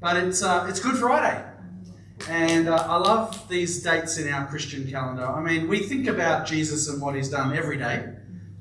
but 0.00 0.16
it's 0.16 0.42
uh, 0.42 0.66
it's 0.68 0.80
Good 0.80 0.96
Friday, 0.96 1.44
and 2.28 2.68
uh, 2.68 2.86
I 2.88 2.96
love 2.96 3.48
these 3.48 3.82
dates 3.82 4.18
in 4.18 4.32
our 4.32 4.46
Christian 4.46 4.90
calendar. 4.90 5.26
I 5.26 5.40
mean, 5.40 5.68
we 5.68 5.80
think 5.80 6.06
about 6.06 6.46
Jesus 6.46 6.88
and 6.88 7.00
what 7.00 7.14
He's 7.14 7.30
done 7.30 7.56
every 7.56 7.78
day, 7.78 8.06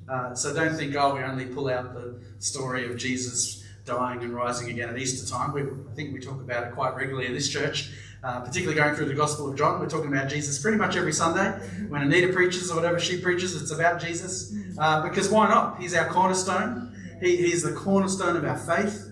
uh, 0.09 0.33
so 0.35 0.53
don't 0.53 0.75
think, 0.75 0.95
oh, 0.95 1.15
we 1.15 1.21
only 1.21 1.45
pull 1.45 1.69
out 1.69 1.93
the 1.93 2.21
story 2.39 2.85
of 2.89 2.97
Jesus 2.97 3.63
dying 3.85 4.23
and 4.23 4.33
rising 4.33 4.69
again 4.69 4.89
at 4.89 4.97
Easter 4.97 5.29
time. 5.29 5.53
We, 5.53 5.61
I 5.61 5.95
think 5.95 6.13
we 6.13 6.19
talk 6.19 6.39
about 6.41 6.67
it 6.67 6.73
quite 6.73 6.95
regularly 6.95 7.27
in 7.27 7.33
this 7.33 7.49
church. 7.49 7.91
Uh, 8.23 8.39
particularly 8.39 8.75
going 8.75 8.95
through 8.95 9.05
the 9.05 9.13
Gospel 9.13 9.51
of 9.51 9.55
John, 9.55 9.79
we're 9.79 9.87
talking 9.87 10.11
about 10.11 10.27
Jesus 10.29 10.57
pretty 10.59 10.77
much 10.77 10.95
every 10.95 11.13
Sunday. 11.13 11.51
When 11.89 12.01
Anita 12.01 12.33
preaches 12.33 12.71
or 12.71 12.75
whatever 12.75 12.99
she 12.99 13.21
preaches, 13.21 13.61
it's 13.61 13.71
about 13.71 14.01
Jesus. 14.01 14.51
Uh, 14.79 15.07
because 15.07 15.29
why 15.29 15.47
not? 15.47 15.79
He's 15.79 15.93
our 15.93 16.09
cornerstone. 16.09 16.91
He, 17.21 17.37
he's 17.37 17.61
the 17.61 17.73
cornerstone 17.73 18.35
of 18.35 18.43
our 18.43 18.57
faith. 18.57 19.11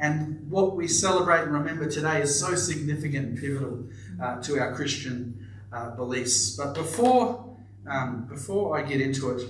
And 0.00 0.33
what 0.48 0.76
we 0.76 0.88
celebrate 0.88 1.42
and 1.42 1.52
remember 1.52 1.88
today 1.90 2.22
is 2.22 2.38
so 2.38 2.54
significant 2.54 3.28
and 3.28 3.38
pivotal 3.38 3.84
uh, 4.22 4.40
to 4.42 4.58
our 4.58 4.74
Christian 4.74 5.46
uh, 5.72 5.90
beliefs. 5.90 6.56
But 6.56 6.74
before, 6.74 7.56
um, 7.88 8.26
before 8.28 8.76
I 8.78 8.82
get 8.82 9.00
into 9.00 9.30
it, 9.30 9.42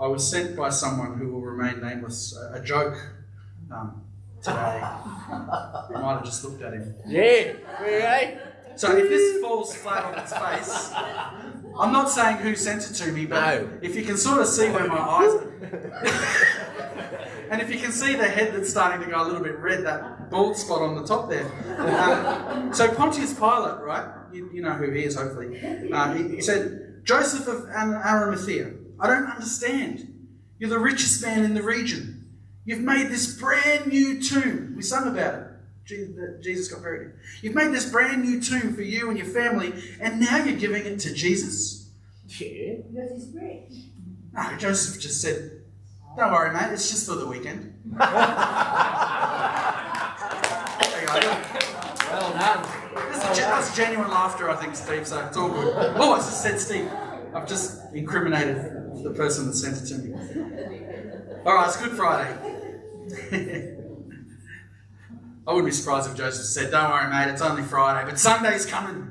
I 0.00 0.06
was 0.06 0.28
sent 0.28 0.56
by 0.56 0.70
someone 0.70 1.18
who 1.18 1.28
will 1.32 1.40
remain 1.42 1.80
nameless 1.80 2.36
a, 2.36 2.54
a 2.60 2.64
joke 2.64 2.96
um, 3.70 4.02
today. 4.42 4.56
I 4.82 5.86
might 5.92 6.14
have 6.14 6.24
just 6.24 6.44
looked 6.44 6.62
at 6.62 6.72
him. 6.72 6.94
Yeah, 7.06 7.52
really? 7.80 8.38
So 8.76 8.96
if 8.96 9.08
this 9.08 9.40
falls 9.40 9.74
flat 9.76 10.04
on 10.04 10.18
its 10.18 10.32
face, 10.32 10.92
I'm 11.78 11.92
not 11.92 12.10
saying 12.10 12.38
who 12.38 12.56
sent 12.56 12.90
it 12.90 12.94
to 12.94 13.12
me, 13.12 13.26
but 13.26 13.40
No. 13.40 13.70
if 13.82 13.94
you 13.94 14.02
can 14.04 14.16
sort 14.16 14.40
of 14.40 14.48
see 14.48 14.68
where 14.70 14.88
my 14.88 14.98
eyes 14.98 15.32
are. 15.34 16.90
and 17.50 17.60
if 17.60 17.70
you 17.70 17.78
can 17.78 17.92
see 17.92 18.14
the 18.14 18.28
head 18.28 18.54
that's 18.54 18.70
starting 18.70 19.04
to 19.04 19.10
go 19.12 19.22
a 19.22 19.26
little 19.26 19.42
bit 19.42 19.58
red, 19.58 19.84
that 19.84 20.30
bald 20.30 20.56
spot 20.56 20.82
on 20.82 20.94
the 20.94 21.06
top 21.06 21.28
there. 21.28 21.46
Um, 21.78 22.72
so 22.72 22.92
Pontius 22.94 23.34
Pilate, 23.34 23.80
right? 23.80 24.08
You, 24.32 24.50
you 24.52 24.62
know 24.62 24.72
who 24.72 24.90
he 24.90 25.04
is, 25.04 25.16
hopefully. 25.16 25.60
Uh, 25.92 26.14
he, 26.14 26.36
he 26.36 26.40
said, 26.40 27.02
Joseph 27.04 27.46
of 27.46 27.68
Arimathea, 27.68 28.72
I 28.98 29.06
don't 29.06 29.26
understand. 29.26 30.10
You're 30.58 30.70
the 30.70 30.78
richest 30.78 31.22
man 31.22 31.44
in 31.44 31.54
the 31.54 31.62
region. 31.62 32.32
You've 32.64 32.80
made 32.80 33.08
this 33.08 33.38
brand 33.38 33.86
new 33.86 34.20
tomb. 34.22 34.74
We 34.76 34.82
sung 34.82 35.06
about 35.08 35.34
it. 35.34 36.42
Jesus 36.42 36.68
got 36.72 36.82
buried. 36.82 37.12
You've 37.42 37.54
made 37.54 37.72
this 37.72 37.90
brand 37.90 38.22
new 38.22 38.40
tomb 38.40 38.74
for 38.74 38.82
you 38.82 39.10
and 39.10 39.18
your 39.18 39.26
family, 39.26 39.74
and 40.00 40.18
now 40.18 40.42
you're 40.42 40.58
giving 40.58 40.86
it 40.86 40.98
to 41.00 41.12
Jesus? 41.12 41.90
Yeah. 42.26 42.76
Because 42.90 43.24
he's 43.24 43.34
rich. 43.34 43.84
No, 44.32 44.56
Joseph 44.56 45.00
just 45.00 45.20
said, 45.20 45.63
Don't 46.16 46.32
worry, 46.32 46.52
mate, 46.52 46.72
it's 46.72 46.90
just 46.90 47.08
for 47.08 47.16
the 47.16 47.26
weekend. 47.26 47.74
There 50.80 51.00
you 51.02 51.06
go. 51.06 51.64
Well 52.10 52.32
done. 52.32 52.84
That's, 52.94 53.38
that's 53.38 53.76
genuine 53.76 54.10
laughter, 54.10 54.48
I 54.48 54.56
think, 54.56 54.76
Steve, 54.76 55.06
so 55.06 55.26
it's 55.26 55.36
all 55.36 55.48
good. 55.48 55.74
Oh, 55.96 56.12
I 56.12 56.18
just 56.18 56.42
said 56.42 56.60
Steve. 56.60 56.88
I've 57.34 57.48
just 57.48 57.80
incriminated 57.92 58.56
the 59.02 59.12
person 59.16 59.46
that 59.46 59.54
sent 59.54 59.82
it 59.82 59.86
to 59.86 59.98
me. 59.98 60.14
All 61.44 61.54
right, 61.54 61.66
it's 61.66 61.76
Good 61.76 61.92
Friday. 61.92 62.30
I 65.46 65.52
wouldn't 65.52 65.66
be 65.66 65.72
surprised 65.72 66.08
if 66.08 66.16
Joseph 66.16 66.46
said, 66.46 66.70
Don't 66.70 66.90
worry, 66.90 67.10
mate, 67.10 67.32
it's 67.32 67.42
only 67.42 67.62
Friday, 67.62 68.08
but 68.08 68.18
Sunday's 68.18 68.64
coming. 68.64 69.10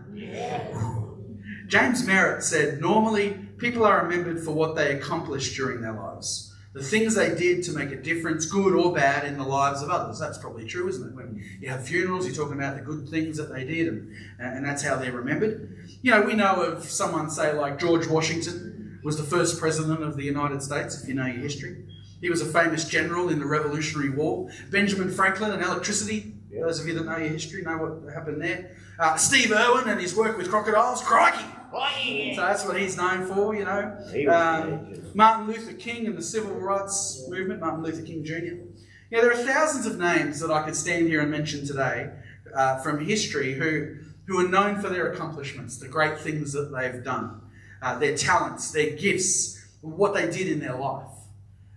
James 1.67 2.05
Merritt 2.07 2.43
said, 2.43 2.79
Normally, 2.81 3.37
people 3.57 3.85
are 3.85 4.03
remembered 4.05 4.43
for 4.43 4.51
what 4.51 4.75
they 4.75 4.95
accomplished 4.95 5.55
during 5.55 5.81
their 5.81 5.93
lives. 5.93 6.52
The 6.73 6.81
things 6.81 7.13
they 7.13 7.35
did 7.35 7.63
to 7.65 7.71
make 7.73 7.91
a 7.91 7.95
difference, 7.95 8.47
good 8.47 8.73
or 8.73 8.93
bad, 8.93 9.25
in 9.25 9.37
the 9.37 9.43
lives 9.43 9.83
of 9.83 9.89
others. 9.89 10.17
That's 10.17 10.39
probably 10.39 10.65
true, 10.65 10.87
isn't 10.87 11.09
it? 11.09 11.15
When 11.15 11.43
you 11.59 11.69
have 11.69 11.87
funerals, 11.87 12.25
you're 12.25 12.35
talking 12.35 12.57
about 12.57 12.75
the 12.75 12.81
good 12.81 13.07
things 13.09 13.37
that 13.37 13.53
they 13.53 13.63
did, 13.63 13.87
and, 13.87 14.15
and 14.39 14.65
that's 14.65 14.81
how 14.81 14.95
they're 14.95 15.11
remembered. 15.11 15.87
You 16.01 16.11
know, 16.11 16.21
we 16.21 16.33
know 16.33 16.63
of 16.63 16.85
someone, 16.85 17.29
say, 17.29 17.53
like 17.53 17.79
George 17.79 18.07
Washington 18.07 18.99
was 19.03 19.17
the 19.17 19.23
first 19.23 19.59
president 19.59 20.01
of 20.01 20.15
the 20.15 20.23
United 20.23 20.63
States, 20.63 20.99
if 20.99 21.07
you 21.07 21.13
know 21.13 21.27
your 21.27 21.41
history. 21.41 21.85
He 22.21 22.29
was 22.29 22.41
a 22.41 22.45
famous 22.45 22.87
general 22.87 23.29
in 23.29 23.39
the 23.39 23.45
Revolutionary 23.45 24.09
War. 24.09 24.49
Benjamin 24.71 25.11
Franklin 25.11 25.51
and 25.51 25.61
electricity. 25.61 26.33
Those 26.57 26.79
of 26.79 26.87
you 26.87 26.93
that 26.93 27.05
know 27.05 27.17
your 27.17 27.29
history 27.29 27.61
know 27.63 27.77
what 27.77 28.13
happened 28.13 28.41
there. 28.41 28.77
Uh, 28.97 29.15
Steve 29.17 29.51
Irwin 29.51 29.89
and 29.89 29.99
his 29.99 30.15
work 30.15 30.37
with 30.37 30.49
crocodiles. 30.49 31.01
Crikey! 31.01 31.45
So 32.35 32.41
that's 32.41 32.65
what 32.65 32.77
he's 32.79 32.95
known 32.97 33.25
for, 33.25 33.55
you 33.55 33.65
know. 33.65 33.97
Um. 34.29 34.93
Martin 35.15 35.47
Luther 35.47 35.73
King 35.73 36.07
and 36.07 36.17
the 36.17 36.23
civil 36.23 36.55
rights 36.55 37.23
movement, 37.29 37.59
Martin 37.59 37.83
Luther 37.83 38.01
King 38.03 38.23
Jr. 38.23 38.55
Yeah, 39.11 39.21
there 39.21 39.31
are 39.31 39.43
thousands 39.43 39.85
of 39.85 39.99
names 39.99 40.39
that 40.39 40.49
I 40.51 40.63
could 40.63 40.75
stand 40.75 41.07
here 41.07 41.21
and 41.21 41.29
mention 41.29 41.65
today 41.67 42.09
uh, 42.55 42.79
from 42.81 43.05
history 43.05 43.53
who, 43.53 43.95
who 44.25 44.39
are 44.39 44.47
known 44.47 44.81
for 44.81 44.89
their 44.89 45.11
accomplishments, 45.11 45.77
the 45.77 45.87
great 45.87 46.17
things 46.19 46.51
that 46.53 46.71
they've 46.75 47.03
done, 47.03 47.41
uh, 47.81 47.97
their 47.99 48.17
talents, 48.17 48.71
their 48.71 48.91
gifts, 48.95 49.63
what 49.81 50.13
they 50.13 50.31
did 50.31 50.47
in 50.47 50.59
their 50.59 50.75
life. 50.75 51.09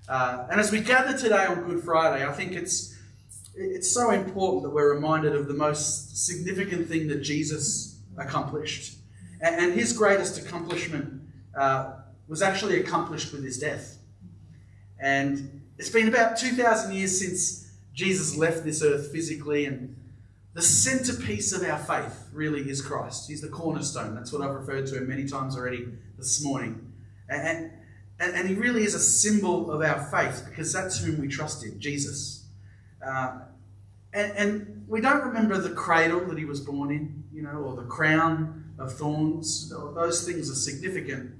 Uh, 0.08 0.46
and 0.50 0.60
as 0.60 0.72
we 0.72 0.80
gather 0.80 1.16
today 1.16 1.44
on 1.46 1.64
Good 1.64 1.82
Friday, 1.82 2.26
I 2.26 2.32
think 2.32 2.52
it's 2.52 2.94
it's 3.58 3.90
so 3.90 4.10
important 4.10 4.64
that 4.64 4.70
we're 4.70 4.94
reminded 4.94 5.34
of 5.34 5.48
the 5.48 5.54
most 5.54 6.26
significant 6.26 6.88
thing 6.88 7.08
that 7.08 7.22
Jesus 7.22 7.98
accomplished. 8.18 8.96
And, 9.40 9.74
his 9.74 9.92
greatest 9.92 10.38
accomplishment 10.38 11.22
uh, 11.58 11.94
was 12.28 12.42
actually 12.42 12.80
accomplished 12.80 13.32
with 13.32 13.44
his 13.44 13.58
death. 13.58 13.98
And 14.98 15.62
it's 15.78 15.90
been 15.90 16.08
about 16.08 16.38
2,000 16.38 16.94
years 16.94 17.20
since 17.20 17.70
Jesus 17.92 18.36
left 18.36 18.64
this 18.64 18.82
earth 18.82 19.12
physically, 19.12 19.66
and 19.66 19.96
the 20.54 20.62
centerpiece 20.62 21.52
of 21.52 21.62
our 21.62 21.78
faith 21.78 22.28
really 22.32 22.68
is 22.68 22.80
Christ. 22.80 23.28
He's 23.28 23.42
the 23.42 23.48
cornerstone. 23.48 24.14
That's 24.14 24.32
what 24.32 24.42
I've 24.42 24.54
referred 24.54 24.86
to 24.86 24.96
him 24.96 25.08
many 25.08 25.26
times 25.26 25.56
already 25.56 25.86
this 26.16 26.42
morning. 26.42 26.92
And, 27.28 27.70
and, 28.18 28.34
and 28.34 28.48
he 28.48 28.54
really 28.54 28.84
is 28.84 28.94
a 28.94 29.00
symbol 29.00 29.70
of 29.70 29.82
our 29.82 30.02
faith 30.10 30.46
because 30.48 30.72
that's 30.72 30.98
whom 30.98 31.20
we 31.20 31.28
trust 31.28 31.64
in, 31.64 31.78
Jesus. 31.78 32.46
Uh, 33.06 33.40
and, 34.14 34.32
and 34.36 34.84
we 34.88 35.00
don't 35.00 35.24
remember 35.24 35.58
the 35.58 35.74
cradle 35.74 36.24
that 36.26 36.38
he 36.38 36.46
was 36.46 36.60
born 36.60 36.90
in, 36.90 37.24
you 37.32 37.42
know, 37.42 37.58
or 37.58 37.76
the 37.76 37.82
crown 37.82 38.65
of 38.78 38.92
thorns. 38.92 39.70
Those 39.70 40.26
things 40.26 40.50
are 40.50 40.54
significant. 40.54 41.32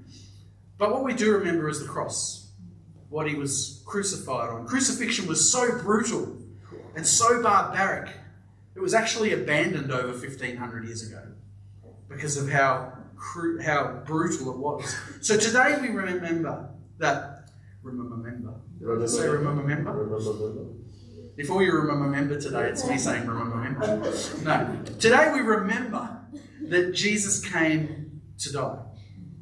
But 0.77 0.91
what 0.91 1.03
we 1.03 1.13
do 1.13 1.31
remember 1.37 1.69
is 1.69 1.79
the 1.81 1.87
cross, 1.87 2.51
what 3.09 3.27
he 3.27 3.35
was 3.35 3.81
crucified 3.85 4.49
on. 4.49 4.67
Crucifixion 4.67 5.27
was 5.27 5.51
so 5.51 5.79
brutal 5.79 6.37
and 6.95 7.05
so 7.05 7.41
barbaric, 7.41 8.09
it 8.75 8.79
was 8.79 8.93
actually 8.93 9.33
abandoned 9.33 9.91
over 9.91 10.09
1500 10.09 10.85
years 10.85 11.07
ago 11.07 11.21
because 12.09 12.37
of 12.37 12.49
how, 12.49 12.93
cru- 13.15 13.59
how 13.61 14.01
brutal 14.05 14.51
it 14.51 14.57
was. 14.57 14.95
So 15.21 15.37
today 15.37 15.77
we 15.81 15.89
remember 15.89 16.69
that. 16.99 17.49
Remember, 17.81 18.15
remember. 18.15 19.07
Say 19.07 19.27
remember, 19.27 19.61
remember. 19.63 20.67
If 21.37 21.49
all 21.51 21.61
you 21.61 21.71
remember 21.71 22.07
member 22.07 22.39
today, 22.39 22.69
it's 22.69 22.87
me 22.87 22.97
saying 22.97 23.25
remember 23.27 23.55
member. 23.57 24.11
No. 24.43 24.79
Today 24.99 25.31
we 25.33 25.41
remember 25.41 26.16
that 26.69 26.93
Jesus 26.93 27.43
came 27.43 28.21
to 28.39 28.53
die. 28.53 28.79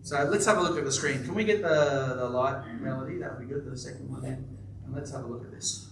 So 0.03 0.24
let's 0.25 0.46
have 0.46 0.58
a 0.58 0.62
look 0.62 0.78
at 0.78 0.86
the 0.86 0.91
screen. 0.91 1.24
Can 1.24 1.34
we 1.34 1.44
get 1.44 1.62
the, 1.62 2.16
the 2.18 2.30
light 2.30 2.63
melody? 2.80 3.18
That 3.18 3.38
would 3.38 3.47
be 3.47 3.53
good, 3.53 3.66
the 3.66 3.78
second 3.78 4.09
one. 4.09 4.24
And 4.24 4.94
let's 4.94 5.12
have 5.12 5.24
a 5.24 5.28
look 5.28 5.44
at 5.46 5.52
this. 5.52 5.90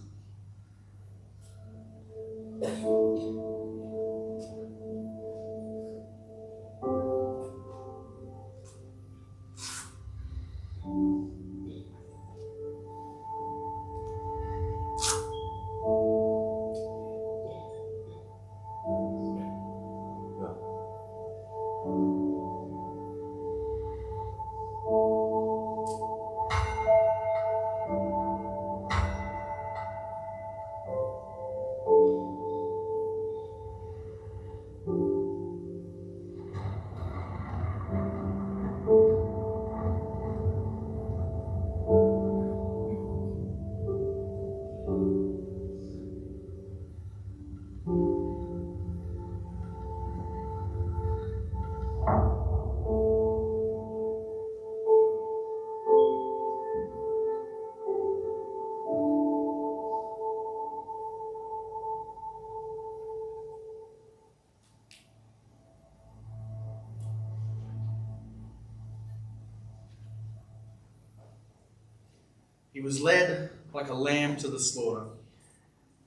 Was 72.94 73.02
led 73.02 73.50
like 73.74 73.90
a 73.90 73.94
lamb 73.94 74.38
to 74.38 74.48
the 74.48 74.60
slaughter, 74.60 75.06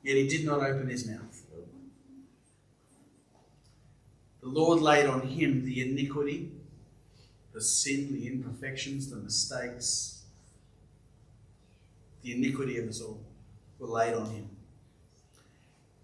yet 0.04 0.16
he 0.16 0.28
did 0.28 0.46
not 0.46 0.60
open 0.60 0.88
his 0.88 1.04
mouth. 1.04 1.42
The 4.40 4.48
Lord 4.48 4.80
laid 4.80 5.06
on 5.06 5.22
him 5.22 5.64
the 5.64 5.80
iniquity, 5.82 6.52
the 7.52 7.60
sin, 7.60 8.12
the 8.12 8.28
imperfections, 8.28 9.10
the 9.10 9.16
mistakes, 9.16 10.22
the 12.22 12.36
iniquity 12.36 12.78
of 12.78 12.88
us 12.88 13.00
all 13.00 13.20
were 13.80 13.88
laid 13.88 14.14
on 14.14 14.26
him. 14.26 14.48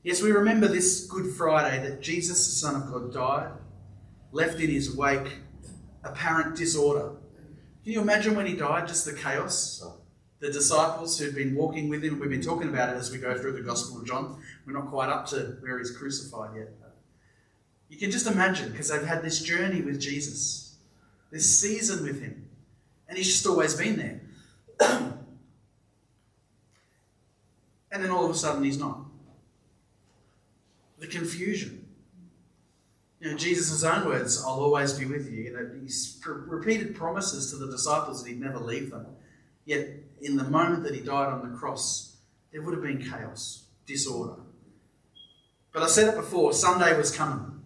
Yes, 0.03 0.21
we 0.21 0.33
remember 0.33 0.67
this 0.67 1.07
Good 1.07 1.33
Friday 1.33 1.81
that 1.89 2.03
Jesus, 2.03 2.45
the 2.45 2.55
Son 2.55 2.75
of 2.75 2.91
God, 2.91 3.13
died, 3.13 3.53
left 4.33 4.59
in 4.59 4.69
his 4.69 4.97
wake 4.97 5.39
apparent 6.03 6.57
disorder. 6.57 7.13
Can 7.85 7.93
you 7.93 8.01
imagine 8.01 8.35
when 8.35 8.47
he 8.47 8.55
died, 8.55 8.89
just 8.89 9.05
the 9.05 9.13
chaos? 9.13 9.85
The 10.43 10.51
disciples 10.51 11.17
who'd 11.21 11.37
been 11.37 11.55
walking 11.55 11.89
with 11.89 12.03
him, 12.03 12.19
we've 12.19 12.29
been 12.29 12.43
talking 12.43 12.69
about 12.69 12.89
it 12.89 12.97
as 12.97 13.13
we 13.13 13.19
go 13.19 13.39
through 13.39 13.53
the 13.53 13.61
Gospel 13.61 14.01
of 14.01 14.07
John. 14.09 14.43
We're 14.67 14.73
not 14.73 14.89
quite 14.89 15.09
up 15.09 15.25
to 15.27 15.57
where 15.61 15.79
he's 15.79 15.97
crucified 15.97 16.57
yet. 16.57 16.69
You 17.89 17.97
can 17.97 18.11
just 18.11 18.27
imagine 18.27 18.73
because 18.73 18.89
they've 18.89 19.05
had 19.05 19.23
this 19.23 19.41
journey 19.41 19.83
with 19.83 20.01
Jesus, 20.01 20.79
this 21.31 21.61
season 21.61 22.03
with 22.03 22.21
him, 22.21 22.49
and 23.09 23.17
he's 23.17 23.29
just 23.29 23.47
always 23.47 23.77
been 23.77 23.97
there. 23.97 24.21
and 27.93 28.03
then 28.03 28.11
all 28.11 28.25
of 28.25 28.33
a 28.33 28.35
sudden 28.35 28.65
he's 28.65 28.79
not. 28.79 28.99
The 30.99 31.07
confusion. 31.07 31.87
You 33.21 33.31
know, 33.31 33.37
Jesus' 33.37 33.85
own 33.85 34.07
words, 34.07 34.43
I'll 34.43 34.55
always 34.55 34.93
be 34.93 35.05
with 35.05 35.31
you. 35.31 35.43
You 35.43 35.53
know, 35.53 35.71
he's 35.81 36.21
repeated 36.27 36.97
promises 36.97 37.53
to 37.53 37.59
the 37.59 37.71
disciples 37.71 38.25
that 38.25 38.31
he'd 38.31 38.41
never 38.41 38.59
leave 38.59 38.91
them. 38.91 39.07
Yet, 39.65 39.89
in 40.21 40.37
the 40.37 40.45
moment 40.45 40.83
that 40.85 40.95
he 40.95 41.01
died 41.01 41.29
on 41.29 41.51
the 41.51 41.57
cross, 41.57 42.17
there 42.51 42.63
would 42.63 42.75
have 42.75 42.83
been 42.83 43.03
chaos, 43.03 43.65
disorder. 43.87 44.41
But 45.73 45.83
I 45.83 45.87
said 45.87 46.09
it 46.09 46.17
before 46.17 46.53
Sunday 46.53 46.97
was 46.97 47.15
coming. 47.15 47.61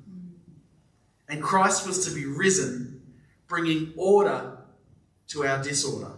And 1.29 1.43
Christ 1.43 1.87
was 1.87 2.07
to 2.07 2.15
be 2.15 2.25
risen, 2.25 3.03
bringing 3.49 3.93
order 3.97 4.59
to 5.29 5.45
our 5.45 5.63
disorder, 5.63 6.13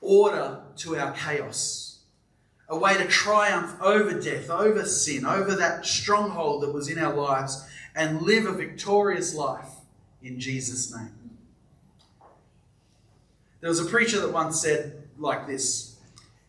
order 0.00 0.60
to 0.76 0.96
our 0.96 1.12
chaos, 1.12 2.00
a 2.68 2.78
way 2.78 2.96
to 2.96 3.06
triumph 3.08 3.74
over 3.80 4.20
death, 4.20 4.50
over 4.50 4.84
sin, 4.84 5.26
over 5.26 5.54
that 5.56 5.84
stronghold 5.84 6.62
that 6.62 6.72
was 6.72 6.88
in 6.88 6.98
our 6.98 7.12
lives, 7.12 7.66
and 7.96 8.22
live 8.22 8.46
a 8.46 8.52
victorious 8.52 9.34
life 9.34 9.68
in 10.22 10.38
Jesus' 10.38 10.94
name. 10.94 11.21
There 13.62 13.70
was 13.70 13.78
a 13.78 13.84
preacher 13.84 14.20
that 14.20 14.32
once 14.32 14.60
said 14.60 15.08
like 15.16 15.46
this 15.46 15.96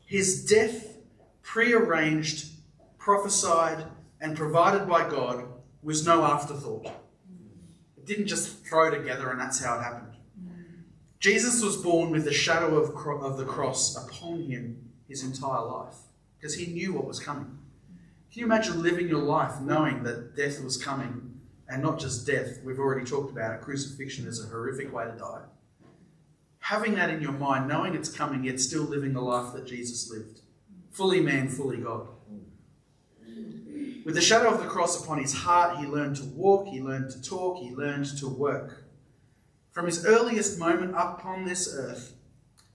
His 0.03 0.43
death, 0.45 0.97
prearranged, 1.43 2.47
prophesied, 2.97 3.85
and 4.19 4.35
provided 4.35 4.89
by 4.89 5.07
God, 5.07 5.45
was 5.83 6.07
no 6.07 6.23
afterthought. 6.23 6.87
It 7.97 8.07
didn't 8.07 8.25
just 8.25 8.65
throw 8.65 8.89
together 8.89 9.29
and 9.29 9.39
that's 9.39 9.63
how 9.63 9.77
it 9.77 9.83
happened. 9.83 10.15
Jesus 11.19 11.63
was 11.63 11.77
born 11.77 12.09
with 12.09 12.25
the 12.25 12.33
shadow 12.33 12.77
of, 12.77 12.95
cro- 12.95 13.21
of 13.21 13.37
the 13.37 13.45
cross 13.45 13.95
upon 13.95 14.41
him 14.41 14.89
his 15.07 15.23
entire 15.23 15.63
life 15.63 15.95
because 16.35 16.55
he 16.55 16.73
knew 16.73 16.93
what 16.93 17.05
was 17.05 17.19
coming. 17.19 17.59
Can 18.31 18.39
you 18.39 18.45
imagine 18.45 18.81
living 18.81 19.07
your 19.07 19.21
life 19.21 19.61
knowing 19.61 20.01
that 20.03 20.35
death 20.35 20.63
was 20.63 20.83
coming 20.83 21.39
and 21.69 21.83
not 21.83 21.99
just 21.99 22.25
death? 22.25 22.59
We've 22.63 22.79
already 22.79 23.05
talked 23.05 23.31
about 23.31 23.53
it. 23.53 23.61
Crucifixion 23.61 24.25
is 24.25 24.43
a 24.43 24.47
horrific 24.47 24.91
way 24.91 25.05
to 25.05 25.11
die. 25.11 25.43
Having 26.63 26.95
that 26.95 27.09
in 27.09 27.21
your 27.21 27.33
mind, 27.33 27.67
knowing 27.67 27.93
it's 27.93 28.07
coming, 28.07 28.45
yet 28.45 28.57
still 28.57 28.83
living 28.83 29.11
the 29.11 29.19
life 29.19 29.51
that 29.53 29.67
Jesus 29.67 30.09
lived. 30.09 30.39
Fully 30.91 31.19
man, 31.19 31.49
fully 31.49 31.75
God. 31.75 32.07
With 34.05 34.15
the 34.15 34.21
shadow 34.21 34.49
of 34.49 34.61
the 34.63 34.69
cross 34.69 35.03
upon 35.03 35.17
his 35.17 35.33
heart, 35.33 35.77
he 35.79 35.85
learned 35.85 36.15
to 36.15 36.23
walk, 36.23 36.67
he 36.67 36.81
learned 36.81 37.11
to 37.11 37.21
talk, 37.21 37.57
he 37.57 37.75
learned 37.75 38.05
to 38.17 38.29
work. 38.29 38.85
From 39.71 39.87
his 39.87 40.05
earliest 40.05 40.57
moment 40.57 40.93
upon 40.95 41.43
this 41.43 41.75
earth, 41.75 42.13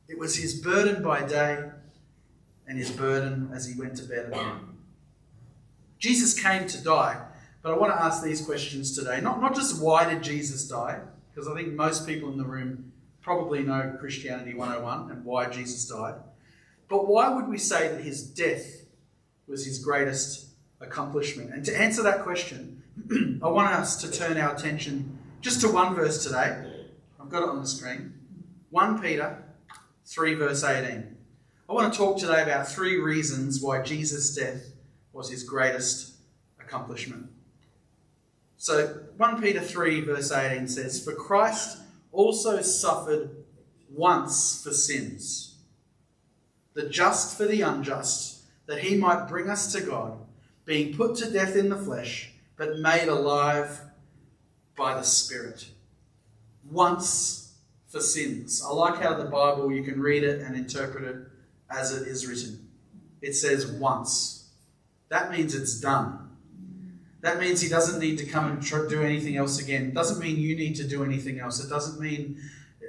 it 0.06 0.19
was 0.19 0.37
his 0.37 0.61
burden 0.61 1.02
by 1.02 1.25
day 1.25 1.70
and 2.67 2.76
his 2.76 2.90
burden 2.90 3.50
as 3.55 3.67
he 3.67 3.81
went 3.81 3.96
to 3.96 4.05
bed 4.05 4.26
at 4.26 4.31
night. 4.32 4.61
Jesus 5.99 6.38
came 6.38 6.67
to 6.67 6.85
die, 6.85 7.25
but 7.62 7.73
I 7.73 7.79
want 7.79 7.94
to 7.94 8.02
ask 8.02 8.23
these 8.23 8.44
questions 8.44 8.94
today. 8.94 9.23
Not, 9.23 9.40
not 9.40 9.55
just 9.55 9.82
why 9.82 10.06
did 10.12 10.23
Jesus 10.23 10.69
die, 10.69 11.00
because 11.32 11.49
I 11.49 11.55
think 11.55 11.73
most 11.73 12.06
people 12.06 12.31
in 12.31 12.37
the 12.37 12.44
room 12.44 12.93
probably 13.28 13.62
know 13.62 13.94
Christianity 14.00 14.54
101 14.54 15.10
and 15.10 15.22
why 15.22 15.50
Jesus 15.50 15.86
died, 15.86 16.14
but 16.88 17.06
why 17.06 17.28
would 17.28 17.46
we 17.46 17.58
say 17.58 17.88
that 17.88 18.00
his 18.00 18.22
death 18.22 18.86
was 19.46 19.66
his 19.66 19.84
greatest 19.84 20.46
accomplishment? 20.80 21.52
And 21.52 21.62
to 21.66 21.78
answer 21.78 22.02
that 22.04 22.22
question, 22.22 22.82
I 23.42 23.48
want 23.48 23.70
us 23.75 24.00
to 24.00 24.10
turn 24.10 24.38
our 24.38 24.54
attention 24.54 25.19
just 25.42 25.60
to 25.60 25.69
one 25.69 25.94
verse 25.94 26.25
today. 26.25 26.86
I've 27.20 27.28
got 27.28 27.42
it 27.42 27.50
on 27.50 27.60
the 27.60 27.69
screen 27.69 28.14
1 28.70 29.02
Peter 29.02 29.44
3, 30.06 30.32
verse 30.32 30.64
18. 30.64 31.14
I 31.69 31.72
want 31.75 31.92
to 31.92 31.98
talk 31.98 32.16
today 32.16 32.42
about 32.42 32.66
three 32.66 32.98
reasons 32.98 33.60
why 33.60 33.82
Jesus' 33.82 34.34
death 34.34 34.72
was 35.12 35.28
his 35.28 35.42
greatest 35.42 36.14
accomplishment. 36.58 37.26
So 38.56 38.86
1 39.19 39.42
Peter 39.42 39.60
3, 39.60 40.00
verse 40.00 40.32
18 40.32 40.66
says, 40.66 41.04
For 41.04 41.12
Christ 41.12 41.80
also 42.12 42.60
suffered 42.62 43.31
once 43.90 44.62
for 44.62 44.72
sins, 44.72 45.56
the 46.75 46.88
just 46.88 47.37
for 47.37 47.46
the 47.46 47.62
unjust, 47.62 48.43
that 48.66 48.81
he 48.81 48.96
might 48.96 49.28
bring 49.28 49.49
us 49.49 49.72
to 49.72 49.81
God 49.81 50.19
being 50.69 50.94
put 50.94 51.16
to 51.16 51.31
death 51.31 51.56
in 51.56 51.70
the 51.70 51.76
flesh, 51.76 52.31
but 52.58 52.78
made 52.78 53.08
alive 53.08 53.81
by 54.76 54.94
the 54.94 55.02
Spirit. 55.02 55.66
Once 56.70 57.55
for 57.88 58.00
sins. 58.00 58.62
I 58.62 58.70
like 58.72 59.00
how 59.02 59.14
the 59.14 59.25
Bible, 59.25 59.72
you 59.72 59.82
can 59.82 59.99
read 59.99 60.22
it 60.22 60.43
and 60.43 60.54
interpret 60.54 61.04
it 61.04 61.16
as 61.70 61.96
it 61.96 62.06
is 62.06 62.26
written. 62.26 62.69
It 63.22 63.32
says 63.32 63.66
once. 63.66 64.50
That 65.08 65.31
means 65.31 65.54
it's 65.54 65.81
done. 65.81 66.27
That 67.20 67.41
means 67.41 67.61
he 67.61 67.69
doesn't 67.69 67.99
need 67.99 68.19
to 68.19 68.26
come 68.26 68.47
and 68.47 68.88
do 68.88 69.02
anything 69.02 69.37
else 69.37 69.61
again. 69.61 69.92
Doesn't 69.92 70.21
mean 70.21 70.37
you 70.37 70.57
need 70.57 70.76
to 70.76 70.87
do 70.87 71.02
anything 71.04 71.40
else. 71.40 71.62
It 71.64 71.69
doesn't 71.69 72.00
mean 72.00 72.40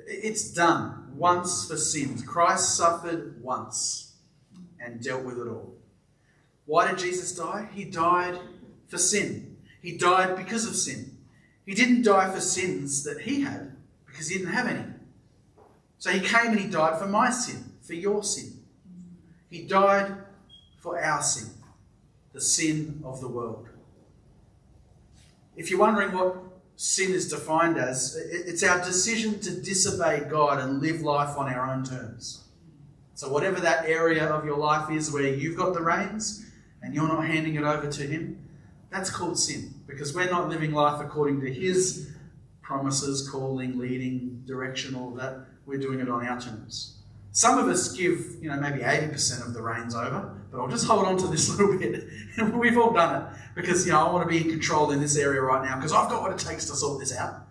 it's 0.08 0.51
done. 0.51 1.08
Once 1.15 1.68
for 1.68 1.75
sins. 1.75 2.22
Christ 2.22 2.77
suffered 2.77 3.42
once 3.44 4.13
and 4.80 5.01
dealt 5.01 5.25
with 5.25 5.38
it 5.38 5.48
all. 5.48 5.74
Why 6.65 6.89
did 6.89 7.00
Jesus 7.00 7.36
die? 7.36 7.68
He 7.74 7.84
died 7.84 8.39
for 8.88 8.98
sin. 8.98 9.58
He 9.82 9.98
died 9.98 10.38
because 10.38 10.68
of 10.68 10.75
sin. 10.75 11.18
He 11.65 11.74
didn't 11.74 12.03
die 12.03 12.32
for 12.32 12.39
sins 12.39 13.03
that 13.03 13.22
he 13.22 13.42
had 13.42 13.75
because 14.06 14.30
he 14.30 14.38
didn't 14.38 14.53
have 14.53 14.68
any. 14.68 14.86
So 15.98 16.12
he 16.12 16.20
came 16.20 16.51
and 16.51 16.60
he 16.60 16.68
died 16.68 16.98
for 17.00 17.08
my 17.08 17.30
sin, 17.32 17.74
for 17.82 17.94
your 17.94 18.24
sin. 18.24 18.53
He 19.50 19.63
died 19.63 20.15
for 20.77 21.01
our 21.01 21.22
sin, 21.22 21.50
the 22.34 22.42
sin 22.42 23.01
of 23.03 23.20
the 23.20 23.27
world. 23.27 23.68
If 25.60 25.70
you're 25.70 25.82
wondering 25.82 26.13
what 26.13 26.38
sin 26.78 27.12
is 27.12 27.30
defined 27.30 27.78
as, 27.78 28.16
it's 28.32 28.63
our 28.63 28.82
decision 28.82 29.42
to 29.42 29.62
disobey 29.62 30.22
God 30.22 30.58
and 30.58 30.82
live 30.82 31.01
life 31.01 31.38
on 31.38 31.54
our 31.54 31.70
own 31.70 31.84
terms. 31.84 32.46
So, 33.13 33.28
whatever 33.28 33.60
that 33.60 33.86
area 33.86 34.25
of 34.25 34.46
your 34.46 34.58
life 34.58 34.89
is 34.89 35.12
where 35.12 35.28
you've 35.28 35.58
got 35.58 35.74
the 35.74 35.82
reins, 35.82 36.46
and 36.82 36.96
you're 36.96 37.10
not 37.10 37.25
handing 37.25 37.56
it 37.56 37.63
over 37.63 37.92
to 37.92 38.04
Him, 38.04 38.39
that's 38.89 39.10
called 39.10 39.38
sin 39.38 39.74
because 39.86 40.16
we're 40.16 40.30
not 40.32 40.48
living 40.48 40.72
life 40.72 41.01
according 41.01 41.42
to 41.42 41.54
His 41.54 42.10
promises, 42.62 43.30
calling, 43.30 43.78
leading, 43.78 44.42
direction, 44.46 44.96
all 44.96 45.12
that. 45.16 45.39
We're 45.66 45.80
doing 45.80 46.00
it 46.00 46.08
on 46.08 46.25
our 46.25 46.39
terms. 46.39 46.99
Some 47.31 47.59
of 47.59 47.67
us 47.67 47.93
give, 47.95 48.38
you 48.41 48.50
know, 48.50 48.59
maybe 48.59 48.79
80% 48.79 49.45
of 49.45 49.53
the 49.53 49.62
reins 49.62 49.95
over, 49.95 50.36
but 50.51 50.59
I'll 50.59 50.67
just 50.67 50.88
hold 50.88 51.05
on 51.05 51.17
to 51.17 51.27
this 51.27 51.50
little 51.57 51.77
bit. 51.77 52.05
We've 52.53 52.77
all 52.77 52.91
done 52.91 53.21
it 53.21 53.39
because, 53.55 53.86
you 53.86 53.91
know, 53.91 54.05
I 54.05 54.12
want 54.12 54.27
to 54.27 54.29
be 54.29 54.43
in 54.43 54.50
control 54.50 54.91
in 54.91 55.00
this 55.00 55.15
area 55.15 55.41
right 55.41 55.63
now 55.63 55.75
because 55.75 55.93
I've 55.93 56.09
got 56.09 56.21
what 56.21 56.31
it 56.31 56.39
takes 56.39 56.65
to 56.65 56.75
sort 56.75 57.00
this 57.00 57.15
out. 57.15 57.48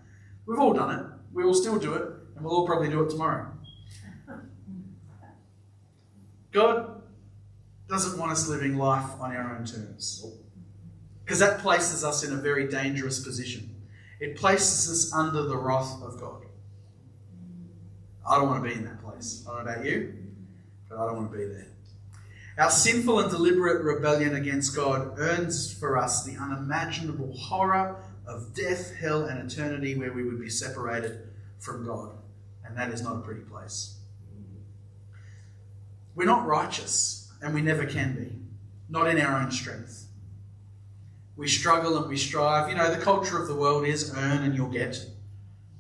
We've 0.46 0.58
all 0.58 0.72
done 0.72 0.98
it. 0.98 1.06
We 1.32 1.44
will 1.44 1.54
still 1.54 1.78
do 1.78 1.94
it, 1.94 2.02
and 2.34 2.44
we'll 2.44 2.54
all 2.54 2.66
probably 2.66 2.88
do 2.88 3.02
it 3.02 3.10
tomorrow. 3.10 3.52
God 6.50 7.02
doesn't 7.88 8.18
want 8.18 8.32
us 8.32 8.48
living 8.48 8.76
life 8.76 9.08
on 9.20 9.34
our 9.34 9.56
own 9.56 9.64
terms. 9.64 10.26
Because 11.24 11.38
that 11.38 11.60
places 11.60 12.04
us 12.04 12.24
in 12.24 12.32
a 12.32 12.36
very 12.36 12.66
dangerous 12.68 13.22
position. 13.22 13.76
It 14.20 14.36
places 14.36 14.90
us 14.90 15.12
under 15.12 15.42
the 15.42 15.56
wrath 15.56 16.02
of 16.02 16.18
God. 16.18 16.47
I 18.26 18.36
don't 18.36 18.48
want 18.48 18.62
to 18.62 18.68
be 18.68 18.74
in 18.74 18.84
that 18.84 19.02
place. 19.02 19.44
I 19.48 19.56
don't 19.56 19.66
know 19.66 19.72
about 19.72 19.84
you, 19.84 20.14
but 20.88 20.98
I 20.98 21.06
don't 21.06 21.16
want 21.16 21.32
to 21.32 21.38
be 21.38 21.44
there. 21.44 21.66
Our 22.58 22.70
sinful 22.70 23.20
and 23.20 23.30
deliberate 23.30 23.84
rebellion 23.84 24.34
against 24.34 24.74
God 24.74 25.18
earns 25.18 25.72
for 25.72 25.96
us 25.96 26.24
the 26.24 26.36
unimaginable 26.36 27.36
horror 27.36 27.96
of 28.26 28.52
death, 28.52 28.94
hell, 28.96 29.24
and 29.24 29.50
eternity 29.50 29.96
where 29.96 30.12
we 30.12 30.24
would 30.24 30.40
be 30.40 30.50
separated 30.50 31.20
from 31.60 31.86
God. 31.86 32.10
And 32.64 32.76
that 32.76 32.90
is 32.90 33.00
not 33.00 33.16
a 33.16 33.20
pretty 33.20 33.42
place. 33.42 33.96
We're 36.14 36.24
not 36.24 36.46
righteous, 36.46 37.30
and 37.40 37.54
we 37.54 37.62
never 37.62 37.86
can 37.86 38.14
be, 38.16 38.32
not 38.88 39.06
in 39.06 39.20
our 39.20 39.40
own 39.40 39.52
strength. 39.52 40.08
We 41.36 41.46
struggle 41.46 41.96
and 41.96 42.08
we 42.08 42.16
strive. 42.16 42.68
You 42.68 42.74
know, 42.74 42.92
the 42.92 43.00
culture 43.00 43.40
of 43.40 43.46
the 43.46 43.54
world 43.54 43.86
is 43.86 44.12
earn 44.16 44.42
and 44.42 44.56
you'll 44.56 44.68
get. 44.68 44.96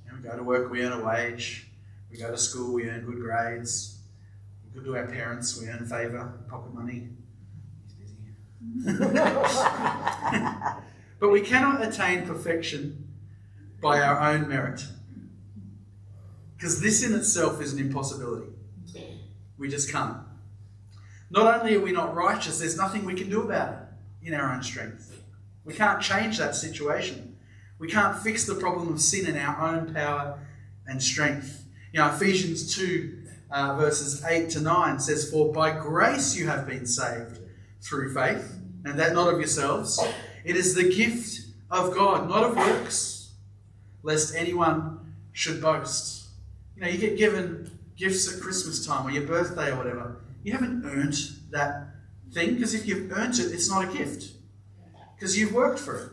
You 0.06 0.12
know, 0.12 0.18
we 0.22 0.28
go 0.28 0.36
to 0.36 0.44
work, 0.44 0.70
we 0.70 0.82
earn 0.82 0.92
a 0.92 1.04
wage. 1.04 1.67
We 2.10 2.18
go 2.18 2.30
to 2.30 2.38
school, 2.38 2.74
we 2.74 2.88
earn 2.88 3.04
good 3.04 3.20
grades. 3.20 3.98
We 4.64 4.80
go 4.80 4.86
to 4.86 4.96
our 4.96 5.06
parents, 5.06 5.60
we 5.60 5.68
earn 5.68 5.84
favour, 5.86 6.40
pocket 6.48 6.74
money. 6.74 7.08
He's 7.86 7.94
busy. 7.94 8.98
but 11.20 11.28
we 11.28 11.40
cannot 11.40 11.86
attain 11.86 12.26
perfection 12.26 13.08
by 13.80 14.00
our 14.00 14.20
own 14.20 14.48
merit. 14.48 14.84
Because 16.56 16.80
this 16.80 17.02
in 17.04 17.14
itself 17.14 17.60
is 17.62 17.72
an 17.72 17.78
impossibility. 17.78 18.52
We 19.58 19.68
just 19.68 19.90
can't. 19.90 20.18
Not 21.30 21.60
only 21.60 21.74
are 21.74 21.80
we 21.80 21.92
not 21.92 22.14
righteous, 22.14 22.58
there's 22.60 22.76
nothing 22.76 23.04
we 23.04 23.14
can 23.14 23.28
do 23.28 23.42
about 23.42 23.72
it 23.72 23.78
in 24.26 24.34
our 24.34 24.52
own 24.52 24.62
strength. 24.62 25.20
We 25.64 25.74
can't 25.74 26.00
change 26.00 26.38
that 26.38 26.54
situation. 26.54 27.36
We 27.78 27.88
can't 27.88 28.16
fix 28.18 28.44
the 28.44 28.54
problem 28.54 28.88
of 28.92 29.00
sin 29.00 29.26
in 29.26 29.36
our 29.36 29.60
own 29.60 29.92
power 29.92 30.38
and 30.86 31.02
strength. 31.02 31.64
You 31.92 32.00
know, 32.00 32.08
Ephesians 32.08 32.74
2, 32.74 33.18
uh, 33.50 33.76
verses 33.76 34.24
8 34.24 34.50
to 34.50 34.60
9 34.60 35.00
says, 35.00 35.30
For 35.30 35.52
by 35.52 35.70
grace 35.70 36.36
you 36.36 36.46
have 36.46 36.66
been 36.66 36.84
saved 36.84 37.40
through 37.80 38.12
faith, 38.12 38.58
and 38.84 38.98
that 38.98 39.14
not 39.14 39.32
of 39.32 39.38
yourselves. 39.38 39.98
It 40.44 40.56
is 40.56 40.74
the 40.74 40.94
gift 40.94 41.40
of 41.70 41.94
God, 41.94 42.28
not 42.28 42.44
of 42.44 42.56
works, 42.56 43.32
lest 44.02 44.34
anyone 44.34 45.14
should 45.32 45.62
boast. 45.62 46.28
You 46.76 46.82
know, 46.82 46.88
you 46.88 46.98
get 46.98 47.16
given 47.16 47.78
gifts 47.96 48.32
at 48.32 48.40
Christmas 48.40 48.86
time 48.86 49.06
or 49.06 49.10
your 49.10 49.26
birthday 49.26 49.70
or 49.70 49.76
whatever. 49.76 50.20
You 50.42 50.52
haven't 50.52 50.84
earned 50.84 51.16
that 51.50 51.88
thing 52.32 52.54
because 52.54 52.74
if 52.74 52.86
you've 52.86 53.10
earned 53.12 53.38
it, 53.38 53.52
it's 53.52 53.68
not 53.68 53.88
a 53.88 53.96
gift 53.96 54.32
because 55.16 55.38
you've 55.38 55.52
worked 55.52 55.80
for 55.80 55.98
it. 55.98 56.10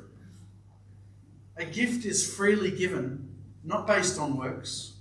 A 1.58 1.66
gift 1.66 2.06
is 2.06 2.36
freely 2.36 2.72
given, 2.72 3.36
not 3.64 3.88
based 3.88 4.20
on 4.20 4.38
works, 4.38 4.95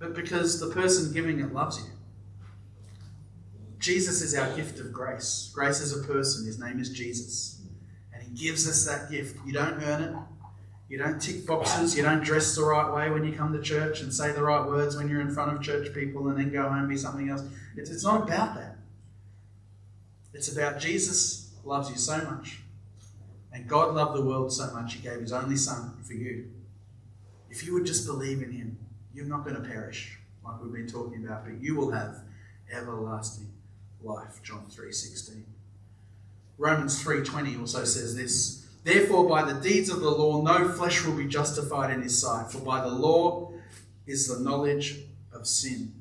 but 0.00 0.14
because 0.14 0.58
the 0.58 0.70
person 0.70 1.12
giving 1.12 1.38
it 1.38 1.54
loves 1.54 1.78
you. 1.78 1.90
Jesus 3.78 4.22
is 4.22 4.34
our 4.34 4.54
gift 4.56 4.80
of 4.80 4.92
grace. 4.92 5.50
Grace 5.54 5.80
is 5.80 5.96
a 5.96 6.06
person, 6.06 6.44
his 6.46 6.58
name 6.58 6.80
is 6.80 6.90
Jesus. 6.90 7.60
And 8.12 8.22
he 8.22 8.30
gives 8.30 8.68
us 8.68 8.84
that 8.86 9.10
gift. 9.10 9.36
You 9.46 9.52
don't 9.52 9.82
earn 9.82 10.02
it, 10.02 10.16
you 10.88 10.98
don't 10.98 11.20
tick 11.20 11.46
boxes, 11.46 11.96
you 11.96 12.02
don't 12.02 12.24
dress 12.24 12.56
the 12.56 12.64
right 12.64 12.92
way 12.92 13.10
when 13.10 13.24
you 13.24 13.32
come 13.32 13.52
to 13.52 13.60
church 13.60 14.00
and 14.00 14.12
say 14.12 14.32
the 14.32 14.42
right 14.42 14.66
words 14.66 14.96
when 14.96 15.08
you're 15.08 15.20
in 15.20 15.30
front 15.30 15.54
of 15.54 15.62
church 15.62 15.94
people 15.94 16.28
and 16.28 16.38
then 16.38 16.50
go 16.50 16.62
home 16.62 16.78
and 16.78 16.88
be 16.88 16.96
something 16.96 17.28
else. 17.28 17.44
It's, 17.76 17.90
it's 17.90 18.04
not 18.04 18.22
about 18.22 18.54
that. 18.56 18.78
It's 20.32 20.50
about 20.50 20.80
Jesus 20.80 21.54
loves 21.64 21.90
you 21.90 21.96
so 21.96 22.16
much 22.18 22.60
and 23.52 23.68
God 23.68 23.94
loved 23.94 24.16
the 24.16 24.24
world 24.24 24.52
so 24.52 24.72
much, 24.72 24.94
He 24.94 25.02
gave 25.02 25.20
His 25.20 25.32
only 25.32 25.56
Son 25.56 25.92
for 26.02 26.14
you. 26.14 26.50
If 27.50 27.66
you 27.66 27.74
would 27.74 27.84
just 27.84 28.06
believe 28.06 28.42
in 28.42 28.52
Him, 28.52 28.78
you're 29.14 29.26
not 29.26 29.44
going 29.44 29.56
to 29.56 29.68
perish, 29.68 30.18
like 30.44 30.62
we've 30.62 30.72
been 30.72 30.86
talking 30.86 31.24
about, 31.24 31.44
but 31.44 31.60
you 31.60 31.74
will 31.74 31.90
have 31.90 32.22
everlasting 32.72 33.48
life. 34.02 34.40
John 34.42 34.66
3:16. 34.70 35.42
Romans 36.58 37.02
3:20 37.02 37.58
also 37.58 37.84
says 37.84 38.14
this. 38.14 38.66
Therefore, 38.82 39.28
by 39.28 39.50
the 39.50 39.60
deeds 39.60 39.90
of 39.90 40.00
the 40.00 40.10
law, 40.10 40.42
no 40.42 40.70
flesh 40.70 41.04
will 41.04 41.16
be 41.16 41.26
justified 41.26 41.90
in 41.90 42.02
his 42.02 42.18
sight, 42.18 42.50
for 42.50 42.60
by 42.60 42.80
the 42.80 42.88
law 42.88 43.52
is 44.06 44.26
the 44.26 44.42
knowledge 44.42 45.00
of 45.32 45.46
sin. 45.46 45.92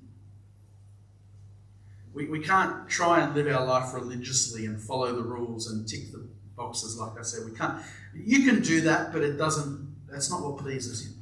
We, 2.14 2.26
we 2.26 2.40
can't 2.40 2.90
try 2.90 3.22
and 3.22 3.36
live 3.36 3.48
our 3.48 3.66
life 3.66 3.94
religiously 3.94 4.66
and 4.66 4.82
follow 4.82 5.14
the 5.14 5.24
rules 5.24 5.70
and 5.70 5.88
tick 5.88 6.12
the 6.12 6.26
boxes, 6.56 6.98
like 6.98 7.20
I 7.20 7.22
said. 7.22 7.46
We 7.46 7.56
can't. 7.56 7.82
You 8.14 8.50
can 8.50 8.62
do 8.62 8.82
that, 8.82 9.14
but 9.14 9.24
it 9.24 9.38
doesn't. 9.38 10.08
That's 10.10 10.32
not 10.32 10.42
what 10.42 10.58
pleases 10.58 11.06
Him. 11.06 11.19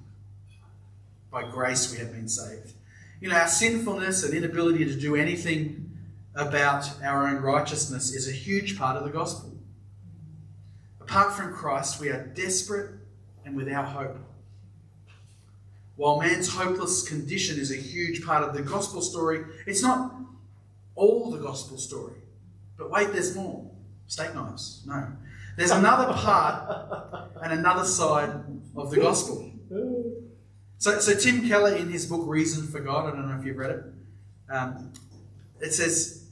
By 1.31 1.49
grace, 1.49 1.91
we 1.91 1.99
have 1.99 2.13
been 2.13 2.27
saved. 2.27 2.73
You 3.19 3.29
know, 3.29 3.35
our 3.35 3.47
sinfulness 3.47 4.23
and 4.23 4.33
inability 4.33 4.85
to 4.85 4.95
do 4.95 5.15
anything 5.15 5.91
about 6.35 6.89
our 7.03 7.27
own 7.27 7.41
righteousness 7.41 8.13
is 8.13 8.27
a 8.27 8.31
huge 8.31 8.77
part 8.77 8.95
of 8.95 9.03
the 9.03 9.09
gospel. 9.09 9.51
Apart 11.01 11.33
from 11.33 11.53
Christ, 11.53 11.99
we 11.99 12.09
are 12.09 12.25
desperate 12.27 12.91
and 13.43 13.55
without 13.55 13.87
hope. 13.87 14.17
While 15.95 16.19
man's 16.19 16.49
hopeless 16.49 17.07
condition 17.07 17.59
is 17.59 17.71
a 17.71 17.75
huge 17.75 18.23
part 18.23 18.43
of 18.43 18.53
the 18.53 18.61
gospel 18.61 19.01
story, 19.01 19.43
it's 19.65 19.81
not 19.81 20.13
all 20.95 21.31
the 21.31 21.39
gospel 21.39 21.77
story. 21.77 22.13
But 22.77 22.91
wait, 22.91 23.11
there's 23.13 23.35
more. 23.35 23.69
Steak 24.05 24.35
knives. 24.35 24.83
No. 24.85 25.07
There's 25.57 25.71
another 25.71 26.13
part 26.13 27.33
and 27.41 27.51
another 27.51 27.83
side 27.83 28.29
of 28.75 28.91
the 28.91 28.97
gospel. 28.97 29.51
So, 30.79 30.99
so 30.99 31.15
Tim 31.15 31.47
Keller, 31.47 31.75
in 31.75 31.89
his 31.89 32.05
book 32.05 32.23
Reason 32.25 32.67
for 32.67 32.79
God, 32.79 33.07
I 33.07 33.15
don't 33.15 33.29
know 33.29 33.39
if 33.39 33.45
you've 33.45 33.57
read 33.57 33.71
it, 33.71 33.83
um, 34.49 34.91
it 35.59 35.73
says 35.73 36.27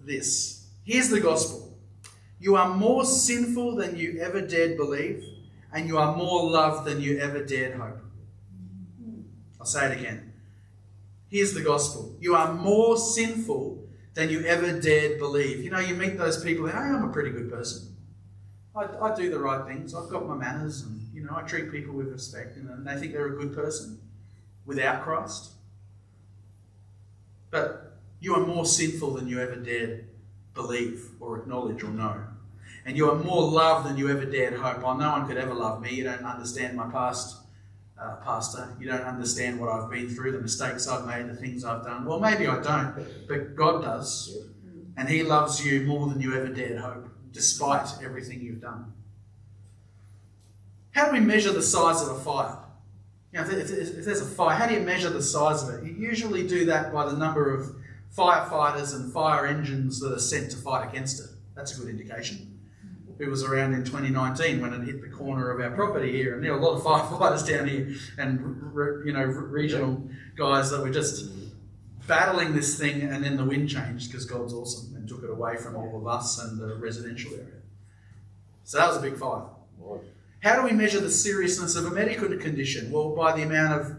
this 0.00 0.66
Here's 0.84 1.08
the 1.08 1.20
gospel 1.20 1.76
You 2.40 2.56
are 2.56 2.74
more 2.74 3.04
sinful 3.04 3.76
than 3.76 3.96
you 3.96 4.20
ever 4.20 4.40
dared 4.40 4.76
believe, 4.76 5.24
and 5.72 5.86
you 5.86 5.98
are 5.98 6.16
more 6.16 6.50
loved 6.50 6.86
than 6.86 7.00
you 7.00 7.18
ever 7.18 7.44
dared 7.44 7.78
hope. 7.78 8.00
I'll 9.60 9.66
say 9.66 9.90
it 9.90 9.98
again. 9.98 10.32
Here's 11.28 11.54
the 11.54 11.62
gospel 11.62 12.16
You 12.20 12.34
are 12.34 12.52
more 12.52 12.96
sinful 12.96 13.84
than 14.14 14.28
you 14.28 14.44
ever 14.44 14.80
dared 14.80 15.18
believe. 15.18 15.62
You 15.62 15.70
know, 15.70 15.78
you 15.78 15.94
meet 15.94 16.18
those 16.18 16.42
people, 16.42 16.66
hey, 16.66 16.76
I'm 16.76 17.08
a 17.08 17.12
pretty 17.12 17.30
good 17.30 17.50
person. 17.50 17.96
I, 18.76 18.86
I 19.00 19.14
do 19.14 19.30
the 19.30 19.38
right 19.38 19.66
things. 19.66 19.94
I've 19.94 20.08
got 20.08 20.26
my 20.26 20.36
manners, 20.36 20.82
and 20.82 21.00
you 21.24 21.30
know, 21.30 21.38
I 21.38 21.42
treat 21.42 21.72
people 21.72 21.94
with 21.94 22.08
respect, 22.08 22.56
and 22.56 22.86
they 22.86 22.96
think 22.96 23.12
they're 23.12 23.34
a 23.34 23.38
good 23.38 23.54
person 23.54 23.98
without 24.66 25.02
Christ. 25.02 25.52
But 27.50 27.96
you 28.20 28.34
are 28.34 28.46
more 28.46 28.66
sinful 28.66 29.14
than 29.14 29.26
you 29.26 29.40
ever 29.40 29.56
dared 29.56 30.06
believe 30.52 31.06
or 31.20 31.38
acknowledge 31.38 31.82
or 31.82 31.88
know. 31.88 32.24
And 32.84 32.94
you 32.94 33.10
are 33.10 33.16
more 33.16 33.42
loved 33.42 33.88
than 33.88 33.96
you 33.96 34.10
ever 34.10 34.26
dared 34.26 34.58
hope. 34.58 34.84
Oh, 34.84 34.94
no 34.94 35.12
one 35.12 35.26
could 35.26 35.38
ever 35.38 35.54
love 35.54 35.80
me. 35.80 35.94
You 35.94 36.04
don't 36.04 36.24
understand 36.24 36.76
my 36.76 36.90
past, 36.90 37.38
uh, 37.98 38.16
pastor. 38.16 38.76
You 38.78 38.86
don't 38.86 39.00
understand 39.00 39.58
what 39.58 39.70
I've 39.70 39.90
been 39.90 40.10
through, 40.10 40.32
the 40.32 40.40
mistakes 40.40 40.86
I've 40.86 41.06
made, 41.06 41.26
the 41.26 41.36
things 41.36 41.64
I've 41.64 41.84
done. 41.84 42.04
Well, 42.04 42.20
maybe 42.20 42.46
I 42.46 42.60
don't, 42.60 42.94
but 43.26 43.56
God 43.56 43.80
does. 43.82 44.36
And 44.98 45.08
He 45.08 45.22
loves 45.22 45.64
you 45.64 45.86
more 45.86 46.06
than 46.06 46.20
you 46.20 46.34
ever 46.34 46.48
dared 46.48 46.80
hope 46.80 47.08
despite 47.32 47.88
everything 48.02 48.42
you've 48.42 48.60
done. 48.60 48.92
How 50.94 51.06
do 51.06 51.12
we 51.12 51.20
measure 51.20 51.52
the 51.52 51.62
size 51.62 52.00
of 52.02 52.16
a 52.16 52.20
fire? 52.20 52.56
You 53.32 53.40
know, 53.40 53.48
if, 53.48 53.70
if, 53.70 54.04
there's 54.04 54.20
a 54.20 54.26
fire, 54.26 54.56
how 54.56 54.66
do 54.66 54.74
you 54.74 54.80
measure 54.80 55.10
the 55.10 55.22
size 55.22 55.62
of 55.62 55.74
it? 55.74 55.84
You 55.84 55.92
usually 55.92 56.46
do 56.46 56.66
that 56.66 56.92
by 56.92 57.04
the 57.06 57.16
number 57.16 57.52
of 57.52 57.74
firefighters 58.16 58.94
and 58.94 59.12
fire 59.12 59.44
engines 59.44 59.98
that 59.98 60.12
are 60.12 60.20
sent 60.20 60.52
to 60.52 60.56
fight 60.56 60.88
against 60.88 61.18
it. 61.18 61.30
That's 61.56 61.76
a 61.76 61.80
good 61.80 61.90
indication. 61.90 62.60
It 63.18 63.28
was 63.28 63.42
around 63.42 63.74
in 63.74 63.84
2019 63.84 64.60
when 64.60 64.72
it 64.72 64.84
hit 64.84 65.00
the 65.00 65.08
corner 65.08 65.50
of 65.50 65.60
our 65.60 65.72
property 65.72 66.12
here, 66.12 66.34
and 66.34 66.44
there 66.44 66.52
were 66.52 66.60
a 66.60 66.64
lot 66.64 66.76
of 66.76 66.82
firefighters 66.84 67.48
down 67.48 67.66
here 67.66 67.92
and 68.18 68.40
you 69.04 69.12
know 69.12 69.24
regional 69.24 70.08
guys 70.36 70.70
that 70.70 70.80
were 70.80 70.90
just 70.90 71.30
battling 72.06 72.54
this 72.54 72.78
thing, 72.78 73.02
and 73.02 73.24
then 73.24 73.36
the 73.36 73.44
wind 73.44 73.68
changed 73.68 74.10
because 74.10 74.26
God's 74.26 74.52
awesome 74.52 74.94
and 74.94 75.08
took 75.08 75.24
it 75.24 75.30
away 75.30 75.56
from 75.56 75.74
all 75.74 75.96
of 75.96 76.06
us 76.06 76.40
and 76.40 76.60
the 76.60 76.76
residential 76.76 77.32
area. 77.32 77.62
So 78.62 78.78
that 78.78 78.88
was 78.88 78.96
a 78.96 79.00
big 79.00 79.16
fire. 79.16 79.46
How 80.44 80.56
do 80.56 80.62
we 80.62 80.72
measure 80.72 81.00
the 81.00 81.10
seriousness 81.10 81.74
of 81.74 81.86
a 81.86 81.90
medical 81.90 82.28
condition? 82.36 82.92
Well, 82.92 83.16
by 83.16 83.34
the 83.34 83.44
amount 83.44 83.80
of 83.80 83.96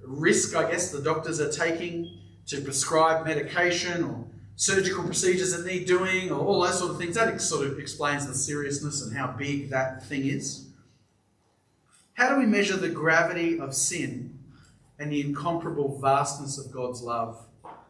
risk, 0.00 0.54
I 0.54 0.70
guess, 0.70 0.92
the 0.92 1.02
doctors 1.02 1.40
are 1.40 1.50
taking 1.50 2.20
to 2.46 2.60
prescribe 2.60 3.26
medication 3.26 4.04
or 4.04 4.24
surgical 4.54 5.02
procedures 5.02 5.56
that 5.56 5.66
need 5.66 5.88
doing 5.88 6.30
or 6.30 6.38
all 6.38 6.62
those 6.62 6.78
sort 6.78 6.92
of 6.92 6.98
things. 6.98 7.16
That 7.16 7.40
sort 7.40 7.66
of 7.66 7.80
explains 7.80 8.28
the 8.28 8.34
seriousness 8.34 9.02
and 9.02 9.16
how 9.16 9.26
big 9.26 9.70
that 9.70 10.04
thing 10.04 10.24
is. 10.26 10.68
How 12.14 12.32
do 12.32 12.38
we 12.38 12.46
measure 12.46 12.76
the 12.76 12.88
gravity 12.88 13.58
of 13.58 13.74
sin 13.74 14.38
and 15.00 15.10
the 15.10 15.20
incomparable 15.20 15.98
vastness 15.98 16.64
of 16.64 16.70
God's 16.70 17.02
love 17.02 17.44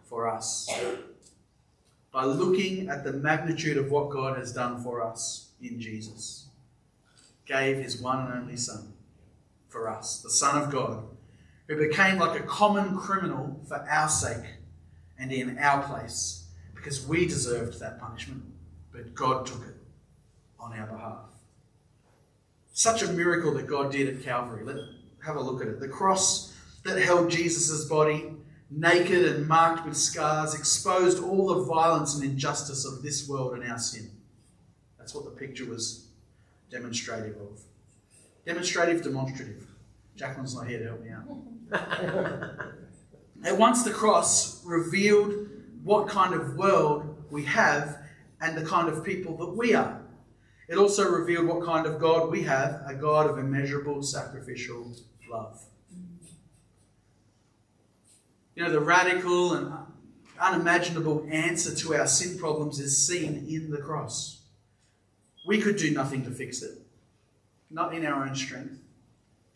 for 0.05 0.27
us? 0.27 0.67
By 2.11 2.25
looking 2.25 2.89
at 2.89 3.05
the 3.05 3.13
magnitude 3.13 3.77
of 3.77 3.91
what 3.91 4.09
God 4.09 4.39
has 4.39 4.51
done 4.51 4.83
for 4.83 5.03
us 5.03 5.51
in 5.61 5.79
Jesus. 5.79 6.48
Gave 7.49 7.79
his 7.79 8.01
one 8.01 8.27
and 8.27 8.43
only 8.43 8.57
Son 8.59 8.93
for 9.69 9.89
us, 9.89 10.21
the 10.21 10.31
Son 10.31 10.63
of 10.63 10.71
God, 10.71 11.03
who 11.67 11.77
became 11.77 12.19
like 12.19 12.39
a 12.39 12.43
common 12.43 12.97
criminal 12.97 13.59
for 13.67 13.79
our 13.91 14.09
sake 14.09 14.45
and 15.19 15.33
in 15.33 15.59
our 15.59 15.83
place 15.83 16.47
because 16.75 17.07
we 17.07 17.27
deserved 17.27 17.81
that 17.81 17.99
punishment, 18.01 18.43
but 18.93 19.15
God 19.15 19.47
took 19.47 19.63
it 19.63 19.77
on 20.61 20.79
our 20.79 20.87
behalf. 20.87 21.25
Such 22.73 23.03
a 23.03 23.13
miracle 23.13 23.55
that 23.55 23.67
God 23.67 23.93
did 23.93 24.15
at 24.15 24.23
Calvary. 24.23 24.65
Let's 24.65 24.81
have 25.25 25.37
a 25.37 25.41
look 25.41 25.63
at 25.63 25.69
it. 25.69 25.81
The 25.81 25.89
cross 25.89 26.55
that 26.85 27.01
held 27.03 27.31
Jesus' 27.31 27.87
body 27.87 28.33
naked 28.71 29.25
and 29.25 29.49
marked 29.49 29.87
with 29.87 29.97
scars, 29.97 30.55
exposed 30.55 31.23
all 31.23 31.49
the 31.49 31.65
violence 31.65 32.15
and 32.15 32.25
injustice 32.25 32.85
of 32.85 33.03
this 33.03 33.27
world 33.27 33.55
and 33.55 33.65
our 33.65 33.79
sin. 33.79 34.11
That's 34.99 35.15
what 35.15 35.25
the 35.25 35.31
picture 35.31 35.65
was 35.65 36.08
demonstrative 36.71 37.37
of. 37.37 37.61
Demonstrative, 38.45 39.03
demonstrative. 39.03 39.67
Jacqueline's 40.17 40.55
not 40.55 40.67
here 40.67 40.79
to 40.79 40.85
help 40.87 41.03
me 41.03 41.11
out. 41.11 41.29
At 43.45 43.57
once 43.57 43.85
the 43.85 43.91
cross 43.91 44.65
revealed 44.65 45.49
what 45.85 46.09
kind 46.09 46.35
of 46.35 46.57
world 46.57 47.25
we 47.31 47.45
have 47.45 47.99
and 48.41 48.57
the 48.57 48.65
kind 48.65 48.89
of 48.89 49.05
people 49.05 49.37
that 49.39 49.51
we 49.51 49.75
are. 49.75 50.01
It 50.69 50.77
also 50.77 51.11
revealed 51.11 51.47
what 51.47 51.65
kind 51.65 51.87
of 51.87 51.99
God 51.99 52.31
we 52.31 52.43
have 52.43 52.83
a 52.87 52.95
God 52.95 53.29
of 53.29 53.39
immeasurable 53.39 54.03
sacrificial 54.03 54.95
love. 55.31 55.63
You 58.55 58.65
know, 58.65 58.71
the 58.71 58.81
radical 58.81 59.55
and 59.55 59.73
unimaginable 60.41 61.27
answer 61.31 61.75
to 61.75 61.95
our 61.95 62.07
sin 62.07 62.39
problems 62.39 62.81
is 62.81 63.07
seen 63.07 63.47
in 63.49 63.71
the 63.71 63.79
cross. 63.79 64.38
We 65.49 65.59
could 65.63 65.79
do 65.79 65.91
nothing 65.93 66.25
to 66.25 66.31
fix 66.31 66.61
it, 66.61 66.77
not 67.71 67.95
in 67.95 68.05
our 68.05 68.23
own 68.23 68.35
strength. 68.35 68.81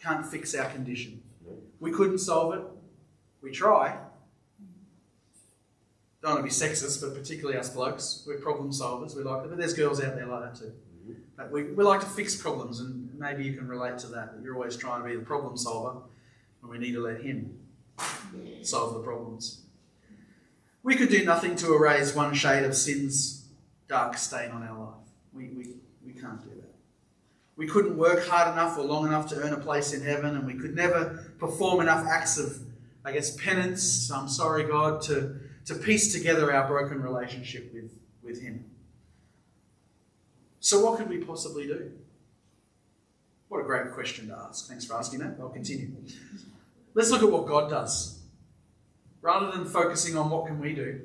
Can't 0.03 0.25
fix 0.25 0.55
our 0.55 0.65
condition. 0.71 1.23
We 1.81 1.93
couldn't 1.93 2.17
solve 2.17 2.55
it. 2.55 2.63
We 3.43 3.51
try. 3.51 3.99
Don't 6.23 6.37
want 6.37 6.39
to 6.39 6.45
be 6.45 6.49
sexist, 6.49 7.03
but 7.03 7.15
particularly 7.15 7.59
us 7.59 7.69
blokes, 7.69 8.25
we're 8.27 8.39
problem 8.39 8.71
solvers. 8.71 9.15
We 9.15 9.23
like 9.23 9.45
it, 9.45 9.51
but 9.51 9.59
there's 9.59 9.75
girls 9.75 10.03
out 10.03 10.15
there 10.15 10.25
like 10.25 10.55
that 10.55 10.55
too. 10.59 10.73
But 11.37 11.53
we, 11.53 11.65
we 11.65 11.85
like 11.85 12.01
to 12.01 12.07
fix 12.07 12.35
problems, 12.41 12.81
and 12.81 13.11
maybe 13.19 13.45
you 13.45 13.53
can 13.53 13.69
relate 13.69 13.99
to 13.99 14.07
that. 14.07 14.35
That 14.35 14.43
you're 14.43 14.55
always 14.55 14.79
trying 14.79 15.03
to 15.03 15.07
be 15.07 15.15
the 15.15 15.23
problem 15.23 15.59
solver, 15.59 16.01
and 16.63 16.71
we 16.71 16.79
need 16.79 16.93
to 16.93 17.03
let 17.03 17.21
him 17.21 17.59
solve 18.63 18.95
the 18.95 19.01
problems. 19.01 19.61
We 20.83 20.97
could 20.97 21.11
do 21.11 21.23
nothing 21.23 21.55
to 21.57 21.75
erase 21.75 22.15
one 22.15 22.33
shade 22.33 22.65
of 22.65 22.75
sin's 22.75 23.45
dark 23.89 24.17
stain 24.17 24.53
on 24.53 24.63
our 24.63 24.79
life. 24.79 24.95
We, 25.35 25.49
we, 25.49 25.75
we 26.05 26.13
can't 26.13 26.43
do 26.43 26.51
that. 26.57 26.75
We 27.63 27.69
couldn't 27.69 27.97
work 27.97 28.27
hard 28.27 28.53
enough 28.53 28.77
or 28.77 28.83
long 28.83 29.07
enough 29.07 29.29
to 29.29 29.37
earn 29.37 29.53
a 29.53 29.57
place 29.57 29.93
in 29.93 30.03
heaven, 30.03 30.35
and 30.35 30.45
we 30.45 30.55
could 30.55 30.75
never 30.75 31.33
perform 31.39 31.81
enough 31.81 32.05
acts 32.11 32.37
of, 32.37 32.59
I 33.05 33.13
guess, 33.13 33.37
penance, 33.37 34.11
I'm 34.11 34.29
sorry, 34.29 34.65
God, 34.65 35.01
to, 35.03 35.37
to 35.67 35.77
piece 35.77 36.13
together 36.13 36.53
our 36.53 36.67
broken 36.67 37.01
relationship 37.01 37.73
with, 37.73 37.97
with 38.21 38.43
Him. 38.43 38.65
So, 40.59 40.85
what 40.85 40.99
could 40.99 41.09
we 41.09 41.19
possibly 41.19 41.69
do? 41.69 41.93
What 43.47 43.61
a 43.61 43.63
great 43.63 43.93
question 43.93 44.27
to 44.31 44.35
ask. 44.35 44.67
Thanks 44.67 44.85
for 44.85 44.95
asking 44.95 45.21
that. 45.21 45.37
I'll 45.41 45.49
continue. 45.49 45.93
Let's 46.95 47.13
look 47.13 47.23
at 47.23 47.31
what 47.31 47.47
God 47.47 47.71
does. 47.71 48.19
Rather 49.21 49.53
than 49.53 49.67
focusing 49.67 50.17
on 50.17 50.31
what 50.31 50.47
can 50.49 50.59
we 50.59 50.75
do, 50.75 51.01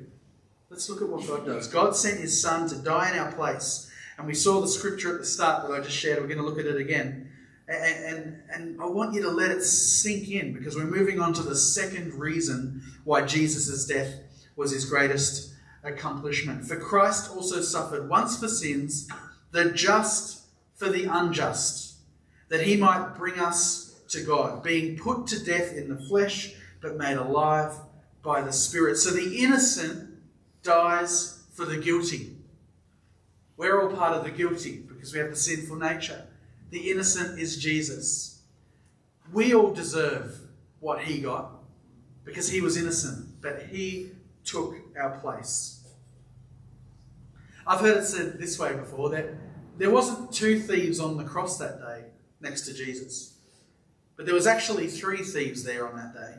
let's 0.70 0.90
look 0.90 1.02
at 1.02 1.08
what 1.08 1.24
God 1.24 1.46
does. 1.46 1.68
God 1.68 1.94
sent 1.94 2.18
his 2.18 2.42
son 2.42 2.68
to 2.68 2.74
die 2.74 3.12
in 3.12 3.18
our 3.20 3.30
place. 3.30 3.87
And 4.18 4.26
we 4.26 4.34
saw 4.34 4.60
the 4.60 4.68
scripture 4.68 5.14
at 5.14 5.20
the 5.20 5.26
start 5.26 5.66
that 5.66 5.72
I 5.72 5.80
just 5.80 5.96
shared. 5.96 6.20
We're 6.20 6.26
going 6.26 6.40
to 6.40 6.44
look 6.44 6.58
at 6.58 6.66
it 6.66 6.76
again. 6.76 7.30
And, 7.68 8.04
and, 8.04 8.42
and 8.52 8.82
I 8.82 8.86
want 8.86 9.14
you 9.14 9.22
to 9.22 9.30
let 9.30 9.52
it 9.52 9.62
sink 9.62 10.28
in 10.28 10.52
because 10.52 10.74
we're 10.74 10.84
moving 10.84 11.20
on 11.20 11.32
to 11.34 11.42
the 11.42 11.54
second 11.54 12.14
reason 12.14 12.82
why 13.04 13.22
Jesus' 13.22 13.86
death 13.86 14.14
was 14.56 14.72
his 14.72 14.84
greatest 14.84 15.54
accomplishment. 15.84 16.64
For 16.64 16.76
Christ 16.76 17.30
also 17.30 17.60
suffered 17.60 18.08
once 18.08 18.38
for 18.38 18.48
sins, 18.48 19.08
the 19.52 19.70
just 19.70 20.46
for 20.74 20.88
the 20.88 21.04
unjust, 21.04 21.98
that 22.48 22.62
he 22.62 22.76
might 22.76 23.14
bring 23.16 23.38
us 23.38 24.00
to 24.08 24.22
God, 24.22 24.62
being 24.62 24.96
put 24.96 25.26
to 25.28 25.44
death 25.44 25.76
in 25.76 25.88
the 25.88 26.02
flesh, 26.08 26.54
but 26.80 26.96
made 26.96 27.18
alive 27.18 27.74
by 28.22 28.40
the 28.40 28.52
Spirit. 28.52 28.96
So 28.96 29.10
the 29.10 29.38
innocent 29.38 30.10
dies 30.62 31.44
for 31.52 31.64
the 31.64 31.76
guilty. 31.76 32.37
We're 33.58 33.82
all 33.82 33.94
part 33.94 34.16
of 34.16 34.22
the 34.22 34.30
guilty 34.30 34.84
because 34.88 35.12
we 35.12 35.18
have 35.18 35.30
the 35.30 35.36
sinful 35.36 35.76
nature. 35.76 36.24
The 36.70 36.90
innocent 36.90 37.40
is 37.40 37.58
Jesus. 37.58 38.42
We 39.32 39.52
all 39.52 39.74
deserve 39.74 40.38
what 40.78 41.00
he 41.00 41.20
got 41.20 41.50
because 42.24 42.48
he 42.48 42.60
was 42.60 42.76
innocent, 42.76 43.42
but 43.42 43.64
he 43.64 44.12
took 44.44 44.76
our 44.96 45.18
place. 45.18 45.84
I've 47.66 47.80
heard 47.80 47.96
it 47.96 48.04
said 48.04 48.38
this 48.38 48.58
way 48.60 48.74
before 48.74 49.10
that 49.10 49.26
there 49.76 49.90
wasn't 49.90 50.32
two 50.32 50.60
thieves 50.60 51.00
on 51.00 51.16
the 51.16 51.24
cross 51.24 51.58
that 51.58 51.80
day 51.80 52.04
next 52.40 52.62
to 52.62 52.74
Jesus, 52.74 53.38
but 54.16 54.24
there 54.24 54.36
was 54.36 54.46
actually 54.46 54.86
three 54.86 55.24
thieves 55.24 55.64
there 55.64 55.88
on 55.88 55.96
that 55.96 56.14
day. 56.14 56.34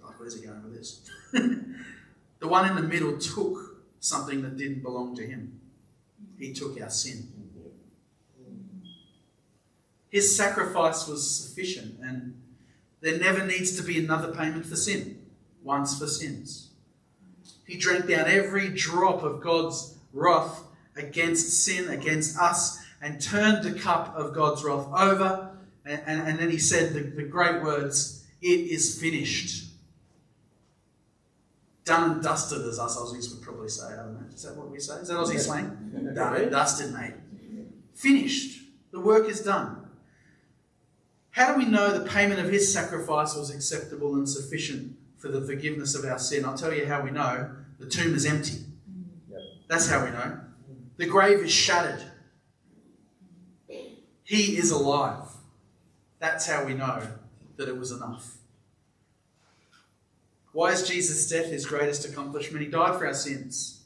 Like, 0.00 0.18
where's 0.20 0.40
he 0.40 0.46
going 0.46 0.62
with 0.62 0.74
this? 0.74 1.10
the 1.32 2.48
one 2.48 2.68
in 2.68 2.76
the 2.76 2.82
middle 2.82 3.18
took 3.18 3.82
something 3.98 4.42
that 4.42 4.56
didn't 4.56 4.82
belong 4.82 5.16
to 5.16 5.26
him. 5.26 5.58
He 6.42 6.52
took 6.52 6.80
our 6.82 6.90
sin. 6.90 7.28
His 10.10 10.36
sacrifice 10.36 11.06
was 11.06 11.30
sufficient, 11.30 12.00
and 12.02 12.34
there 13.00 13.16
never 13.16 13.46
needs 13.46 13.76
to 13.76 13.82
be 13.84 14.00
another 14.00 14.34
payment 14.34 14.66
for 14.66 14.74
sin, 14.74 15.24
once 15.62 15.96
for 15.96 16.08
sins. 16.08 16.70
He 17.64 17.78
drank 17.78 18.08
down 18.08 18.26
every 18.26 18.70
drop 18.70 19.22
of 19.22 19.40
God's 19.40 19.96
wrath 20.12 20.64
against 20.96 21.64
sin, 21.64 21.88
against 21.88 22.36
us, 22.36 22.84
and 23.00 23.20
turned 23.20 23.62
the 23.62 23.78
cup 23.78 24.12
of 24.16 24.34
God's 24.34 24.64
wrath 24.64 24.88
over. 24.92 25.56
And, 25.86 26.02
and, 26.06 26.28
and 26.28 26.38
then 26.40 26.50
he 26.50 26.58
said 26.58 26.92
the, 26.92 27.02
the 27.02 27.22
great 27.22 27.62
words, 27.62 28.26
It 28.42 28.48
is 28.48 29.00
finished. 29.00 29.71
Done 31.84 32.12
and 32.12 32.22
dusted, 32.22 32.62
as 32.66 32.78
us 32.78 32.96
Aussies 32.96 33.34
would 33.34 33.42
probably 33.42 33.68
say. 33.68 33.86
I 33.92 33.96
don't 33.96 34.14
know. 34.14 34.26
Is 34.32 34.42
that 34.44 34.56
what 34.56 34.70
we 34.70 34.78
say? 34.78 34.94
Is 34.94 35.08
that 35.08 35.14
Aussie 35.14 35.38
slang? 35.38 36.12
Done 36.14 36.36
and 36.36 36.50
dusted, 36.50 36.92
mate. 36.92 37.14
Finished. 37.94 38.60
The 38.92 39.00
work 39.00 39.28
is 39.28 39.40
done. 39.40 39.88
How 41.30 41.52
do 41.52 41.58
we 41.58 41.64
know 41.64 41.98
the 41.98 42.08
payment 42.08 42.40
of 42.40 42.50
his 42.50 42.72
sacrifice 42.72 43.34
was 43.34 43.50
acceptable 43.50 44.14
and 44.14 44.28
sufficient 44.28 44.96
for 45.16 45.28
the 45.28 45.40
forgiveness 45.40 45.94
of 45.94 46.04
our 46.04 46.18
sin? 46.18 46.44
I'll 46.44 46.56
tell 46.56 46.72
you 46.72 46.86
how 46.86 47.02
we 47.02 47.10
know. 47.10 47.50
The 47.78 47.86
tomb 47.86 48.14
is 48.14 48.26
empty. 48.26 48.58
That's 49.66 49.88
how 49.88 50.04
we 50.04 50.10
know. 50.10 50.38
The 50.98 51.06
grave 51.06 51.38
is 51.38 51.50
shattered. 51.50 52.04
He 54.24 54.56
is 54.56 54.70
alive. 54.70 55.28
That's 56.18 56.46
how 56.46 56.64
we 56.64 56.74
know 56.74 57.02
that 57.56 57.68
it 57.68 57.76
was 57.76 57.90
enough. 57.90 58.36
Why 60.52 60.70
is 60.70 60.86
Jesus' 60.86 61.28
death 61.28 61.46
his 61.46 61.66
greatest 61.66 62.04
accomplishment? 62.04 62.64
He 62.64 62.70
died 62.70 62.98
for 62.98 63.06
our 63.06 63.14
sins. 63.14 63.80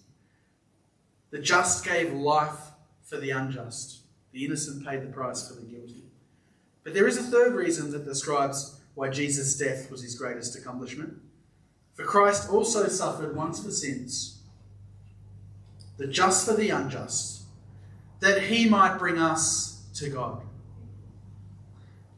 The 1.30 1.38
just 1.38 1.84
gave 1.84 2.12
life 2.12 2.72
for 3.02 3.18
the 3.18 3.30
unjust. 3.30 4.00
The 4.32 4.44
innocent 4.44 4.84
paid 4.84 5.02
the 5.02 5.06
price 5.06 5.48
for 5.48 5.54
the 5.54 5.66
guilty. 5.66 6.04
But 6.82 6.94
there 6.94 7.06
is 7.06 7.16
a 7.16 7.22
third 7.22 7.54
reason 7.54 7.90
that 7.92 8.04
describes 8.04 8.80
why 8.94 9.10
Jesus' 9.10 9.56
death 9.56 9.90
was 9.90 10.02
his 10.02 10.14
greatest 10.14 10.56
accomplishment. 10.56 11.14
For 11.94 12.04
Christ 12.04 12.50
also 12.50 12.88
suffered 12.88 13.36
once 13.36 13.62
for 13.62 13.70
sins, 13.70 14.40
the 15.96 16.06
just 16.06 16.46
for 16.46 16.54
the 16.54 16.70
unjust, 16.70 17.42
that 18.20 18.44
he 18.44 18.68
might 18.68 18.98
bring 18.98 19.18
us 19.18 19.84
to 19.94 20.10
God, 20.10 20.42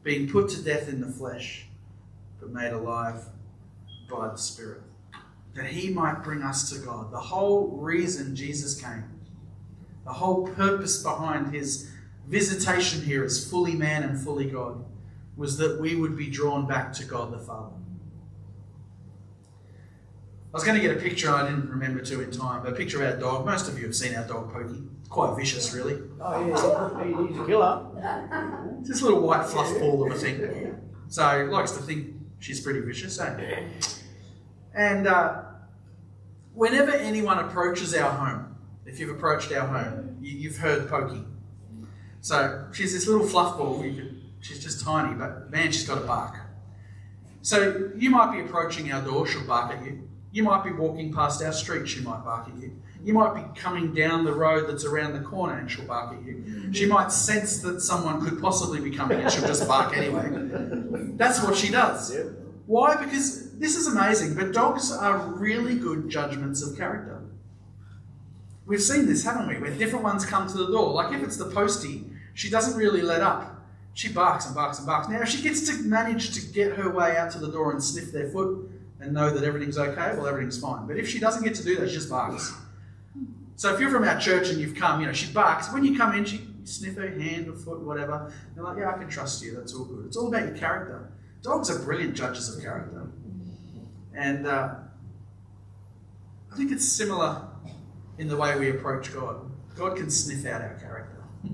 being 0.03 0.29
put 0.29 0.49
to 0.49 0.61
death 0.61 0.89
in 0.89 1.01
the 1.01 1.07
flesh, 1.07 1.67
but 2.39 2.49
made 2.49 2.73
alive 2.73 3.25
by 4.09 4.27
the 4.29 4.37
Spirit, 4.37 4.81
that 5.53 5.67
he 5.67 5.89
might 5.93 6.23
bring 6.23 6.41
us 6.41 6.69
to 6.71 6.79
God. 6.79 7.11
The 7.11 7.19
whole 7.19 7.67
reason 7.77 8.35
Jesus 8.35 8.79
came, 8.79 9.03
the 10.05 10.13
whole 10.13 10.47
purpose 10.47 11.01
behind 11.03 11.53
his 11.53 11.91
visitation 12.27 13.01
here 13.01 13.23
as 13.23 13.49
fully 13.49 13.73
man 13.73 14.03
and 14.03 14.19
fully 14.19 14.45
God, 14.45 14.83
was 15.35 15.57
that 15.57 15.79
we 15.79 15.95
would 15.95 16.17
be 16.17 16.29
drawn 16.29 16.67
back 16.67 16.91
to 16.93 17.05
God 17.05 17.31
the 17.31 17.39
Father. 17.39 17.75
I 20.51 20.57
was 20.57 20.63
going 20.63 20.81
to 20.81 20.81
get 20.81 20.97
a 20.97 20.99
picture, 20.99 21.29
I 21.29 21.47
didn't 21.47 21.69
remember 21.69 22.01
to 22.01 22.21
in 22.21 22.31
time, 22.31 22.63
but 22.63 22.73
a 22.73 22.75
picture 22.75 23.03
of 23.03 23.13
our 23.13 23.19
dog. 23.19 23.45
Most 23.45 23.67
of 23.69 23.77
you 23.77 23.85
have 23.85 23.95
seen 23.95 24.15
our 24.15 24.27
dog 24.27 24.51
Pokey. 24.51 24.81
Quite 25.07 25.37
vicious, 25.37 25.73
really. 25.73 26.01
Oh, 26.19 26.47
yeah, 26.47 27.27
he's 27.27 27.37
a 27.37 27.45
killer. 27.45 27.85
It's 28.79 28.87
this 28.87 29.01
little 29.01 29.21
white 29.21 29.45
fluff 29.45 29.77
ball 29.79 30.05
of 30.05 30.11
a 30.11 30.15
thing. 30.15 30.75
So 31.09 31.47
likes 31.51 31.71
to 31.73 31.81
think 31.81 32.15
she's 32.39 32.61
pretty 32.61 32.79
vicious, 32.79 33.19
eh? 33.19 33.63
And 34.73 35.07
uh, 35.07 35.43
whenever 36.53 36.91
anyone 36.91 37.39
approaches 37.39 37.95
our 37.95 38.11
home, 38.11 38.55
if 38.85 38.99
you've 38.99 39.09
approached 39.09 39.51
our 39.51 39.67
home, 39.67 40.17
you, 40.21 40.49
have 40.49 40.57
heard 40.57 40.89
Pokey. 40.89 41.23
So 42.21 42.65
she's 42.73 42.93
this 42.93 43.07
little 43.07 43.27
fluff 43.27 43.57
ball. 43.57 43.81
Could, 43.81 44.21
she's 44.41 44.63
just 44.63 44.83
tiny, 44.83 45.15
but 45.15 45.49
man, 45.51 45.71
she's 45.71 45.87
got 45.87 45.99
a 45.99 46.05
bark. 46.05 46.35
So 47.41 47.91
you 47.95 48.09
might 48.09 48.33
be 48.33 48.41
approaching 48.41 48.91
our 48.91 49.01
door, 49.01 49.25
she'll 49.27 49.45
bark 49.45 49.71
at 49.71 49.83
you. 49.85 50.07
You 50.31 50.43
might 50.43 50.63
be 50.63 50.71
walking 50.71 51.13
past 51.13 51.41
our 51.43 51.53
street, 51.53 51.87
she 51.87 52.01
might 52.01 52.23
bark 52.23 52.49
at 52.49 52.61
you. 52.61 52.75
You 53.03 53.13
might 53.13 53.33
be 53.33 53.59
coming 53.59 53.93
down 53.93 54.25
the 54.25 54.33
road 54.33 54.67
that's 54.67 54.83
around 54.83 55.13
the 55.13 55.21
corner 55.21 55.57
and 55.57 55.71
she'll 55.71 55.85
bark 55.85 56.13
at 56.13 56.25
you. 56.25 56.73
She 56.73 56.85
might 56.85 57.11
sense 57.11 57.59
that 57.59 57.79
someone 57.81 58.23
could 58.27 58.41
possibly 58.41 58.81
be 58.81 58.91
coming 58.91 59.21
and 59.21 59.31
she'll 59.31 59.47
just 59.47 59.67
bark 59.67 59.95
anyway. 59.95 60.29
That's 61.15 61.41
what 61.41 61.55
she 61.55 61.71
does. 61.71 62.13
Why? 62.69 63.03
Because 63.03 63.57
this 63.57 63.75
is 63.75 63.87
amazing, 63.87 64.35
but 64.35 64.51
dogs 64.51 64.91
are 64.91 65.17
really 65.17 65.73
good 65.73 66.07
judgments 66.07 66.61
of 66.61 66.77
character. 66.77 67.19
We've 68.67 68.79
seen 68.79 69.07
this, 69.07 69.23
haven't 69.23 69.47
we? 69.47 69.57
When 69.57 69.75
different 69.79 70.03
ones 70.03 70.23
come 70.23 70.47
to 70.47 70.55
the 70.55 70.67
door. 70.67 70.93
Like 70.93 71.11
if 71.11 71.23
it's 71.23 71.35
the 71.35 71.49
postie, 71.49 72.05
she 72.35 72.47
doesn't 72.47 72.77
really 72.77 73.01
let 73.01 73.23
up. 73.23 73.59
She 73.95 74.09
barks 74.09 74.45
and 74.45 74.53
barks 74.53 74.77
and 74.77 74.85
barks. 74.85 75.09
Now, 75.09 75.19
if 75.19 75.29
she 75.29 75.41
gets 75.41 75.67
to 75.67 75.81
manage 75.81 76.35
to 76.35 76.53
get 76.53 76.73
her 76.73 76.91
way 76.91 77.17
out 77.17 77.31
to 77.31 77.39
the 77.39 77.51
door 77.51 77.71
and 77.71 77.83
sniff 77.83 78.11
their 78.11 78.29
foot 78.29 78.69
and 78.99 79.13
know 79.13 79.31
that 79.31 79.43
everything's 79.43 79.79
okay, 79.79 80.15
well, 80.15 80.27
everything's 80.27 80.59
fine. 80.59 80.85
But 80.85 80.97
if 80.97 81.09
she 81.09 81.17
doesn't 81.17 81.43
get 81.43 81.55
to 81.55 81.63
do 81.63 81.75
that, 81.77 81.87
she 81.87 81.95
just 81.95 82.11
barks. 82.11 82.53
So 83.55 83.73
if 83.73 83.79
you're 83.79 83.89
from 83.89 84.03
our 84.03 84.19
church 84.19 84.49
and 84.49 84.59
you've 84.59 84.75
come, 84.75 85.01
you 85.01 85.07
know, 85.07 85.13
she 85.13 85.33
barks. 85.33 85.73
When 85.73 85.83
you 85.83 85.97
come 85.97 86.15
in, 86.15 86.23
she 86.23 86.47
sniff 86.65 86.97
her 86.97 87.09
hand 87.09 87.47
or 87.47 87.55
foot, 87.55 87.79
whatever. 87.79 88.31
They're 88.53 88.63
like, 88.63 88.77
yeah, 88.77 88.91
I 88.91 88.97
can 88.99 89.09
trust 89.09 89.43
you. 89.43 89.55
That's 89.55 89.73
all 89.73 89.85
good. 89.85 90.05
It's 90.05 90.17
all 90.17 90.27
about 90.27 90.45
your 90.45 90.55
character. 90.55 91.09
Dogs 91.41 91.69
are 91.69 91.79
brilliant 91.79 92.15
judges 92.15 92.53
of 92.53 92.61
character. 92.61 93.07
And 94.13 94.45
uh, 94.45 94.75
I 96.51 96.55
think 96.55 96.71
it's 96.71 96.85
similar 96.85 97.47
in 98.17 98.27
the 98.27 98.35
way 98.35 98.57
we 98.59 98.69
approach 98.69 99.13
God. 99.13 99.49
God 99.75 99.95
can 99.95 100.09
sniff 100.09 100.45
out 100.45 100.61
our 100.61 100.75
character, 100.75 101.23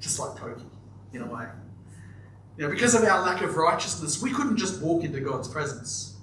just 0.00 0.18
like 0.18 0.36
Pokey, 0.36 0.64
in 1.12 1.22
a 1.22 1.26
way. 1.26 1.46
Know, 2.58 2.68
because 2.68 2.94
of 2.94 3.04
our 3.04 3.22
lack 3.22 3.42
of 3.42 3.56
righteousness, 3.56 4.20
we 4.20 4.32
couldn't 4.32 4.56
just 4.56 4.82
walk 4.82 5.04
into 5.04 5.20
God's 5.20 5.46
presence 5.46 6.16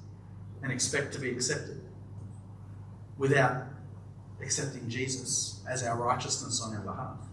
and 0.62 0.72
expect 0.72 1.14
to 1.14 1.20
be 1.20 1.30
accepted 1.30 1.82
without 3.18 3.64
accepting 4.42 4.90
Jesus 4.90 5.62
as 5.70 5.82
our 5.84 5.96
righteousness 5.96 6.62
on 6.62 6.76
our 6.76 6.82
behalf. 6.82 7.25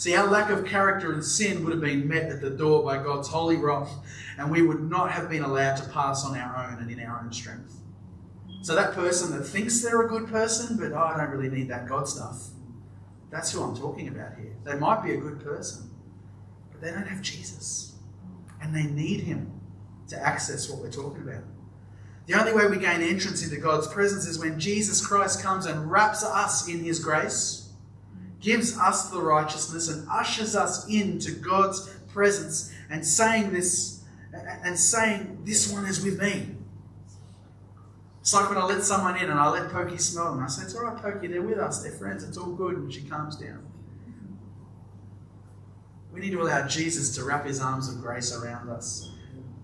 See, 0.00 0.14
our 0.14 0.26
lack 0.26 0.48
of 0.48 0.64
character 0.64 1.12
and 1.12 1.22
sin 1.22 1.62
would 1.62 1.72
have 1.72 1.82
been 1.82 2.08
met 2.08 2.30
at 2.30 2.40
the 2.40 2.48
door 2.48 2.82
by 2.82 3.02
God's 3.02 3.28
holy 3.28 3.58
wrath, 3.58 3.92
and 4.38 4.50
we 4.50 4.62
would 4.62 4.80
not 4.80 5.10
have 5.10 5.28
been 5.28 5.42
allowed 5.42 5.76
to 5.76 5.86
pass 5.90 6.24
on 6.24 6.38
our 6.38 6.56
own 6.56 6.80
and 6.80 6.90
in 6.90 7.06
our 7.06 7.20
own 7.20 7.30
strength. 7.34 7.74
So, 8.62 8.74
that 8.74 8.94
person 8.94 9.30
that 9.36 9.44
thinks 9.44 9.82
they're 9.82 10.00
a 10.00 10.08
good 10.08 10.26
person, 10.28 10.78
but 10.78 10.92
oh, 10.92 11.04
I 11.04 11.18
don't 11.18 11.28
really 11.28 11.50
need 11.50 11.68
that 11.68 11.86
God 11.86 12.08
stuff, 12.08 12.46
that's 13.28 13.52
who 13.52 13.62
I'm 13.62 13.76
talking 13.76 14.08
about 14.08 14.36
here. 14.36 14.56
They 14.64 14.74
might 14.74 15.02
be 15.02 15.12
a 15.12 15.18
good 15.18 15.44
person, 15.44 15.90
but 16.72 16.80
they 16.80 16.92
don't 16.92 17.06
have 17.06 17.20
Jesus, 17.20 17.96
and 18.62 18.74
they 18.74 18.84
need 18.84 19.20
Him 19.20 19.52
to 20.08 20.18
access 20.18 20.70
what 20.70 20.80
we're 20.80 20.90
talking 20.90 21.28
about. 21.28 21.44
The 22.24 22.40
only 22.40 22.54
way 22.54 22.66
we 22.68 22.78
gain 22.78 23.02
entrance 23.02 23.44
into 23.44 23.60
God's 23.60 23.86
presence 23.86 24.26
is 24.26 24.38
when 24.38 24.58
Jesus 24.58 25.06
Christ 25.06 25.42
comes 25.42 25.66
and 25.66 25.90
wraps 25.90 26.24
us 26.24 26.68
in 26.68 26.82
His 26.82 27.00
grace 27.00 27.59
gives 28.40 28.78
us 28.78 29.10
the 29.10 29.20
righteousness 29.20 29.88
and 29.88 30.08
ushers 30.10 30.56
us 30.56 30.88
into 30.88 31.32
God's 31.32 31.88
presence 32.08 32.72
and 32.90 33.06
saying 33.06 33.52
this 33.52 34.02
and 34.32 34.78
saying, 34.78 35.42
This 35.44 35.72
one 35.72 35.84
is 35.84 36.02
with 36.02 36.20
me. 36.20 36.56
It's 38.20 38.34
like 38.34 38.48
when 38.48 38.58
I 38.58 38.64
let 38.64 38.82
someone 38.82 39.16
in 39.16 39.30
and 39.30 39.38
I 39.38 39.48
let 39.48 39.70
Pokey 39.70 39.98
smell 39.98 40.34
them. 40.34 40.42
I 40.42 40.48
say, 40.48 40.62
It's 40.62 40.74
all 40.74 40.84
right, 40.84 40.96
Pokey, 40.96 41.28
they're 41.28 41.42
with 41.42 41.58
us, 41.58 41.82
they're 41.82 41.92
friends, 41.92 42.24
it's 42.24 42.36
all 42.36 42.52
good. 42.52 42.76
And 42.76 42.92
she 42.92 43.02
calms 43.02 43.36
down. 43.36 43.66
We 46.12 46.20
need 46.20 46.30
to 46.32 46.42
allow 46.42 46.66
Jesus 46.66 47.14
to 47.16 47.24
wrap 47.24 47.46
his 47.46 47.60
arms 47.60 47.88
of 47.88 48.00
grace 48.00 48.36
around 48.36 48.68
us, 48.68 49.12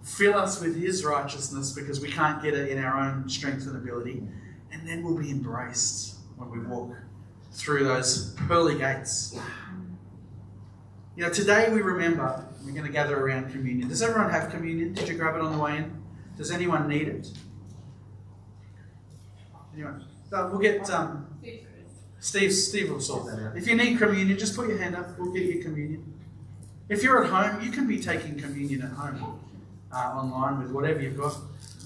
fill 0.02 0.34
us 0.34 0.60
with 0.60 0.80
his 0.80 1.04
righteousness 1.04 1.72
because 1.72 2.00
we 2.00 2.10
can't 2.10 2.40
get 2.42 2.54
it 2.54 2.68
in 2.68 2.82
our 2.82 3.00
own 3.00 3.28
strength 3.28 3.66
and 3.66 3.76
ability, 3.76 4.22
and 4.70 4.86
then 4.86 5.02
we'll 5.02 5.18
be 5.18 5.30
embraced 5.30 6.16
when 6.36 6.50
we 6.50 6.60
walk 6.60 6.96
through 7.56 7.84
those 7.84 8.34
pearly 8.46 8.76
gates. 8.76 9.38
You 11.16 11.24
know, 11.24 11.30
today 11.30 11.72
we 11.72 11.80
remember, 11.80 12.46
we're 12.64 12.72
going 12.72 12.84
to 12.84 12.92
gather 12.92 13.18
around 13.18 13.50
communion. 13.50 13.88
Does 13.88 14.02
everyone 14.02 14.30
have 14.30 14.50
communion? 14.50 14.92
Did 14.92 15.08
you 15.08 15.14
grab 15.14 15.34
it 15.34 15.40
on 15.40 15.56
the 15.56 15.62
way 15.62 15.78
in? 15.78 16.02
Does 16.36 16.50
anyone 16.50 16.86
need 16.86 17.08
it? 17.08 17.28
Anyone? 19.74 20.04
We'll 20.30 20.58
get 20.58 20.90
um, 20.90 21.26
Steve. 22.20 22.52
Steve 22.52 22.90
will 22.90 23.00
sort 23.00 23.26
that 23.26 23.42
out. 23.42 23.56
If 23.56 23.66
you 23.66 23.74
need 23.74 23.98
communion, 23.98 24.36
just 24.36 24.54
put 24.54 24.68
your 24.68 24.76
hand 24.76 24.94
up. 24.94 25.18
We'll 25.18 25.32
get 25.32 25.44
you 25.44 25.62
communion. 25.62 26.12
If 26.88 27.02
you're 27.02 27.24
at 27.24 27.30
home, 27.30 27.64
you 27.64 27.70
can 27.70 27.86
be 27.86 27.98
taking 27.98 28.38
communion 28.38 28.82
at 28.82 28.90
home, 28.90 29.40
uh, 29.92 29.96
online 29.96 30.62
with 30.62 30.72
whatever 30.72 31.00
you've 31.00 31.16
got. 31.16 31.36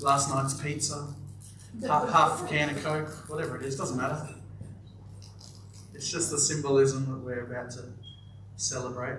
Last 0.01 0.31
night's 0.31 0.55
pizza, 0.55 1.07
half, 1.87 2.11
half 2.11 2.49
can 2.49 2.71
of 2.71 2.83
Coke, 2.83 3.09
whatever 3.29 3.57
it 3.57 3.63
is, 3.65 3.77
doesn't 3.77 3.97
matter. 3.97 4.29
It's 5.95 6.11
just 6.11 6.31
the 6.31 6.39
symbolism 6.39 7.07
that 7.11 7.19
we're 7.19 7.45
about 7.45 7.71
to 7.73 7.85
celebrate. 8.57 9.19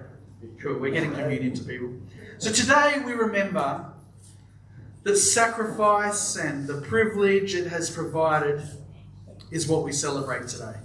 Cool, 0.61 0.79
we're 0.79 0.91
getting 0.91 1.13
communion 1.13 1.53
to 1.53 1.63
people. 1.63 1.93
So 2.39 2.51
today 2.51 3.01
we 3.05 3.13
remember 3.13 3.85
that 5.03 5.15
sacrifice 5.15 6.37
and 6.37 6.67
the 6.67 6.81
privilege 6.81 7.55
it 7.55 7.67
has 7.67 7.89
provided 7.89 8.61
is 9.51 9.67
what 9.67 9.83
we 9.83 9.91
celebrate 9.91 10.47
today. 10.47 10.75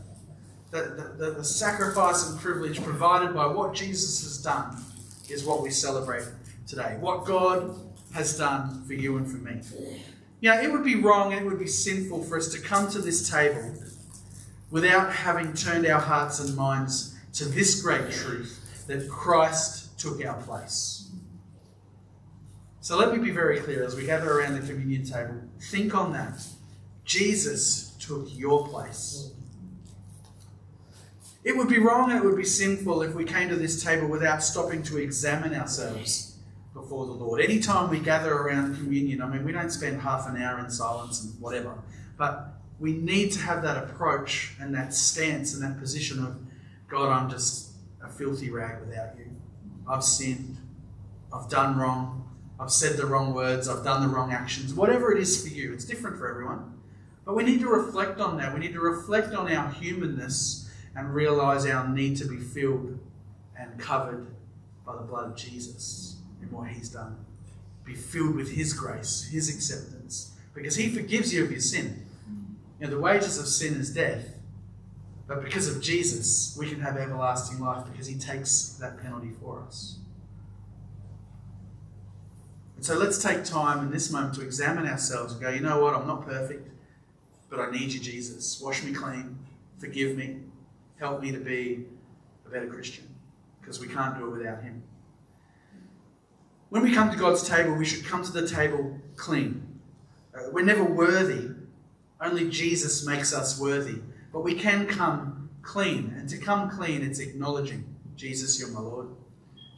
The, 0.71 1.15
the, 1.17 1.31
the, 1.31 1.45
sacrifice 1.45 2.29
and 2.29 2.39
privilege 2.41 2.83
provided 2.83 3.33
by 3.33 3.47
what 3.47 3.73
Jesus 3.73 4.23
has 4.25 4.43
done 4.43 4.83
is 5.31 5.45
what 5.45 5.63
we 5.63 5.71
celebrate 5.71 6.25
today. 6.67 6.97
What 7.01 7.25
God 7.25 7.79
has 8.13 8.37
done 8.37 8.83
for 8.85 8.95
you 8.95 9.17
and 9.17 9.31
for 9.31 9.39
me. 9.39 9.61
You 10.41 10.51
know, 10.51 10.61
it 10.61 10.71
would 10.71 10.85
be 10.85 10.97
wrong 10.97 11.33
and 11.33 11.43
it 11.43 11.49
would 11.49 11.59
be 11.59 11.67
sinful 11.67 12.25
for 12.25 12.37
us 12.37 12.49
to 12.49 12.61
come 12.61 12.91
to 12.91 12.99
this 12.99 13.31
table 13.31 13.75
without 14.71 15.13
having 15.13 15.53
turned 15.55 15.87
our 15.87 16.01
hearts 16.01 16.41
and 16.41 16.57
minds 16.57 17.15
to 17.35 17.45
this 17.45 17.83
great 17.83 18.11
truth 18.11 18.85
that 18.87 19.09
Christ 19.09 19.99
took 19.99 20.25
our 20.25 20.41
place. 20.43 21.11
So 22.81 22.97
let 22.97 23.13
me 23.13 23.19
be 23.19 23.31
very 23.31 23.61
clear 23.61 23.85
as 23.85 23.97
we 23.97 24.07
gather 24.07 24.31
around 24.31 24.61
the 24.61 24.67
communion 24.67 25.05
table. 25.05 25.43
Think 25.61 25.95
on 25.95 26.13
that. 26.13 26.47
Jesus 27.05 27.97
took 27.99 28.27
your 28.37 28.69
place. 28.69 29.33
It 31.45 31.57
would 31.57 31.69
be 31.69 31.79
wrong 31.79 32.11
and 32.11 32.19
it 32.21 32.25
would 32.25 32.37
be 32.37 32.45
sinful 32.45 33.03
if 33.03 33.15
we 33.15 33.25
came 33.25 33.49
to 33.49 33.57
this 33.57 33.83
table 33.83 34.09
without 34.09 34.43
stopping 34.43 34.83
to 34.85 34.99
examine 34.99 35.55
ourselves 35.55 36.39
before 36.75 37.07
the 37.07 37.13
Lord. 37.13 37.41
Anytime 37.41 37.89
we 37.91 38.01
gather 38.01 38.33
around 38.35 38.77
communion, 38.77 39.23
I 39.23 39.29
mean, 39.29 39.45
we 39.45 39.53
don't 39.53 39.71
spend 39.71 40.01
half 40.01 40.29
an 40.29 40.41
hour 40.41 40.59
in 40.59 40.71
silence 40.71 41.23
and 41.23 41.41
whatever, 41.41 41.75
but 42.17 42.53
we 42.79 42.93
need 42.93 43.33
to 43.33 43.41
have 43.41 43.63
that 43.63 43.77
approach 43.77 44.55
and 44.61 44.75
that 44.75 44.93
stance 44.93 45.55
and 45.55 45.63
that 45.63 45.79
position 45.79 46.19
of, 46.23 46.37
God, 46.89 47.11
I'm 47.11 47.31
just 47.31 47.73
a 48.03 48.09
filthy 48.09 48.51
rag 48.51 48.81
without 48.87 49.17
you. 49.19 49.31
I've 49.89 50.05
sinned. 50.05 50.59
I've 51.33 51.49
done 51.49 51.79
wrong. 51.79 52.29
I've 52.61 52.71
said 52.71 52.97
the 52.97 53.07
wrong 53.07 53.35
words. 53.35 53.69
I've 53.69 53.85
done 53.85 54.03
the 54.03 54.09
wrong 54.09 54.33
actions. 54.33 54.75
Whatever 54.75 55.15
it 55.15 55.21
is 55.21 55.43
for 55.43 55.53
you, 55.53 55.73
it's 55.73 55.85
different 55.85 56.19
for 56.19 56.29
everyone. 56.29 56.75
But 57.25 57.35
we 57.35 57.43
need 57.43 57.61
to 57.61 57.69
reflect 57.69 58.21
on 58.21 58.37
that. 58.39 58.55
We 58.55 58.61
need 58.61 58.73
to 58.75 58.81
reflect 58.81 59.35
on 59.35 59.53
our 59.53 59.71
humanness 59.71 60.71
and 60.95 61.15
realize 61.15 61.67
our 61.67 61.89
need 61.89 62.17
to 62.19 62.25
be 62.25 62.37
filled 62.37 62.99
and 63.59 63.79
covered 63.79 64.29
by 64.87 64.95
the 64.95 65.03
blood 65.03 65.31
of 65.31 65.37
Jesus 65.37 66.17
and 66.41 66.51
what 66.53 66.69
He's 66.69 66.89
done. 66.89 67.17
Be 67.85 67.95
filled 67.95 68.37
with 68.37 68.53
His 68.53 68.73
grace, 68.73 69.29
His 69.31 69.53
acceptance, 69.53 70.33
because 70.55 70.77
He 70.77 70.89
forgives 70.89 71.35
you 71.35 71.45
of 71.45 71.51
your 71.51 71.61
sin. 71.61 72.06
You 72.79 72.87
know, 72.87 72.95
the 72.95 73.01
wages 73.01 73.39
of 73.39 73.47
sin 73.47 73.75
is 73.75 73.93
death. 73.93 74.37
But 75.27 75.43
because 75.43 75.69
of 75.69 75.83
Jesus, 75.83 76.57
we 76.59 76.69
can 76.69 76.81
have 76.81 76.97
everlasting 76.97 77.59
life 77.59 77.85
because 77.91 78.07
he 78.07 78.17
takes 78.17 78.77
that 78.81 79.01
penalty 79.03 79.31
for 79.41 79.61
us. 79.61 79.99
And 82.77 82.85
so 82.85 82.97
let's 82.97 83.21
take 83.21 83.43
time 83.43 83.81
in 83.81 83.91
this 83.91 84.11
moment 84.13 84.35
to 84.35 84.43
examine 84.43 84.87
ourselves 84.87 85.33
and 85.33 85.43
go, 85.43 85.49
you 85.49 85.61
know 85.61 85.81
what, 85.81 85.95
I'm 85.95 86.07
not 86.07 86.27
perfect, 86.27 86.69
but 87.49 87.59
I 87.59 87.71
need 87.71 87.93
you, 87.93 87.99
Jesus. 87.99 88.61
Wash 88.61 88.85
me 88.85 88.93
clean, 88.93 89.39
forgive 89.79 90.17
me, 90.17 90.41
help 91.01 91.23
me 91.23 91.33
to 91.33 91.39
be 91.39 91.87
a 92.47 92.51
better 92.51 92.67
Christian 92.67 93.09
because 93.61 93.81
we 93.81 93.89
can't 93.89 94.17
do 94.19 94.27
it 94.27 94.39
without 94.39 94.63
him. 94.63 94.83
When 96.69 96.83
we 96.83 96.93
come 96.93 97.11
to 97.11 97.17
God's 97.17 97.49
table, 97.49 97.75
we 97.75 97.85
should 97.85 98.05
come 98.05 98.23
to 98.23 98.33
the 98.33 98.47
table 98.47 99.01
clean. 99.17 99.81
Uh, 100.35 100.51
we're 100.53 100.65
never 100.65 100.85
worthy 100.85 101.49
only 102.21 102.49
Jesus 102.51 103.07
makes 103.07 103.33
us 103.35 103.59
worthy. 103.59 104.01
But 104.33 104.41
we 104.41 104.55
can 104.55 104.87
come 104.87 105.51
clean. 105.63 106.15
And 106.17 106.29
to 106.29 106.39
come 106.39 106.71
clean, 106.71 107.03
it's 107.03 107.19
acknowledging, 107.19 107.85
Jesus, 108.17 108.59
you're 108.59 108.71
my 108.71 108.81
Lord, 108.81 109.09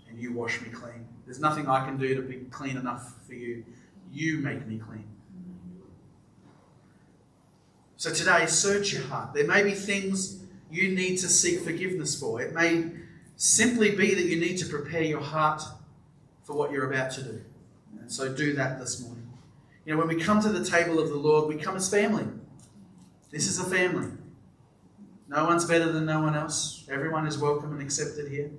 and 0.09 0.21
you 0.21 0.33
wash 0.33 0.61
me 0.61 0.69
clean. 0.69 1.07
There's 1.25 1.41
nothing 1.41 1.69
I 1.69 1.85
can 1.85 1.97
do 1.97 2.15
to 2.15 2.23
be 2.23 2.37
clean 2.51 2.77
enough 2.77 3.15
for 3.27 3.35
you. 3.35 3.65
You 4.13 4.39
make 4.39 4.67
me 4.67 4.79
clean. 4.79 5.05
So 7.97 8.13
today, 8.13 8.47
search 8.47 8.93
your 8.93 9.03
heart. 9.03 9.35
There 9.35 9.47
may 9.47 9.63
be 9.63 9.73
things 9.73 10.45
you 10.71 10.95
need 10.95 11.17
to 11.19 11.29
seek 11.29 11.61
forgiveness 11.61 12.19
for. 12.19 12.41
It 12.41 12.55
may 12.55 12.91
simply 13.37 13.91
be 13.95 14.15
that 14.15 14.25
you 14.25 14.39
need 14.39 14.57
to 14.59 14.67
prepare 14.67 15.03
your 15.03 15.21
heart 15.21 15.63
for 16.45 16.55
what 16.55 16.71
you're 16.71 16.91
about 16.91 17.11
to 17.13 17.23
do. 17.23 17.41
And 18.01 18.11
so 18.11 18.33
do 18.33 18.53
that 18.55 18.79
this 18.79 19.01
morning. 19.01 19.18
You 19.89 19.95
know, 19.95 20.05
when 20.05 20.15
we 20.15 20.23
come 20.23 20.43
to 20.43 20.51
the 20.51 20.63
table 20.63 20.99
of 20.99 21.09
the 21.09 21.17
Lord, 21.17 21.49
we 21.49 21.57
come 21.59 21.75
as 21.75 21.89
family. 21.89 22.27
This 23.31 23.49
is 23.49 23.59
a 23.59 23.65
family. 23.65 24.09
No 25.31 25.47
one's 25.47 25.65
better 25.65 25.91
than 25.91 26.05
no 26.05 26.21
one 26.21 26.35
else. 26.35 26.85
Everyone 26.91 27.27
is 27.27 27.39
welcome 27.39 27.73
and 27.73 27.81
accepted 27.81 28.31
here. 28.31 28.51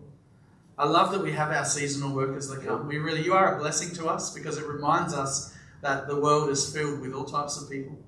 I 0.76 0.88
love 0.88 1.12
that 1.12 1.22
we 1.22 1.32
have 1.34 1.52
our 1.52 1.66
seasonal 1.66 2.16
workers 2.16 2.48
that 2.48 2.66
come. 2.66 2.88
We 2.88 2.98
really, 2.98 3.24
you 3.24 3.34
are 3.34 3.56
a 3.56 3.60
blessing 3.60 3.94
to 3.98 4.08
us 4.08 4.34
because 4.34 4.58
it 4.58 4.66
reminds 4.66 5.14
us 5.14 5.56
that 5.82 6.08
the 6.08 6.20
world 6.20 6.50
is 6.50 6.74
filled 6.74 7.00
with 7.00 7.14
all 7.14 7.26
types 7.26 7.62
of 7.62 7.70
people, 7.70 8.00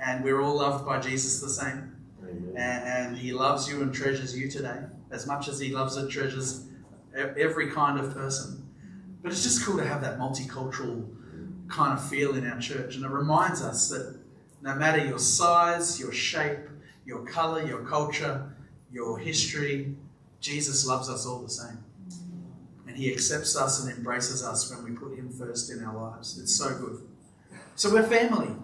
and 0.00 0.22
we're 0.22 0.40
all 0.40 0.58
loved 0.58 0.86
by 0.86 1.00
Jesus 1.00 1.40
the 1.40 1.48
same. 1.48 1.96
And, 2.22 2.56
and 2.56 3.18
He 3.18 3.32
loves 3.32 3.68
you 3.68 3.82
and 3.82 3.92
treasures 3.92 4.38
you 4.38 4.48
today 4.48 4.78
as 5.10 5.26
much 5.26 5.48
as 5.48 5.58
He 5.58 5.72
loves 5.72 5.96
and 5.96 6.08
treasures 6.08 6.68
every 7.16 7.72
kind 7.72 7.98
of 7.98 8.14
person. 8.14 8.64
But 9.24 9.32
it's 9.32 9.42
just 9.42 9.66
cool 9.66 9.76
to 9.78 9.84
have 9.84 10.02
that 10.02 10.20
multicultural 10.20 11.16
kind 11.70 11.98
of 11.98 12.08
feel 12.08 12.34
in 12.34 12.46
our 12.46 12.60
church, 12.60 12.96
and 12.96 13.04
it 13.04 13.10
reminds 13.10 13.62
us 13.62 13.88
that 13.88 14.18
no 14.62 14.74
matter 14.74 15.04
your 15.04 15.18
size, 15.18 15.98
your 15.98 16.12
shape, 16.12 16.68
your 17.06 17.24
color, 17.24 17.64
your 17.64 17.84
culture, 17.84 18.54
your 18.92 19.18
history, 19.18 19.94
Jesus 20.40 20.86
loves 20.86 21.08
us 21.08 21.26
all 21.26 21.40
the 21.40 21.50
same. 21.50 21.78
And 22.86 22.96
he 22.96 23.12
accepts 23.12 23.56
us 23.56 23.82
and 23.82 23.96
embraces 23.96 24.42
us 24.44 24.70
when 24.70 24.84
we 24.84 24.90
put 24.90 25.16
him 25.16 25.30
first 25.30 25.70
in 25.70 25.84
our 25.84 25.96
lives. 25.96 26.38
It's 26.38 26.54
so 26.54 26.76
good. 26.76 27.00
So 27.76 27.92
we're 27.92 28.02
family. 28.02 28.54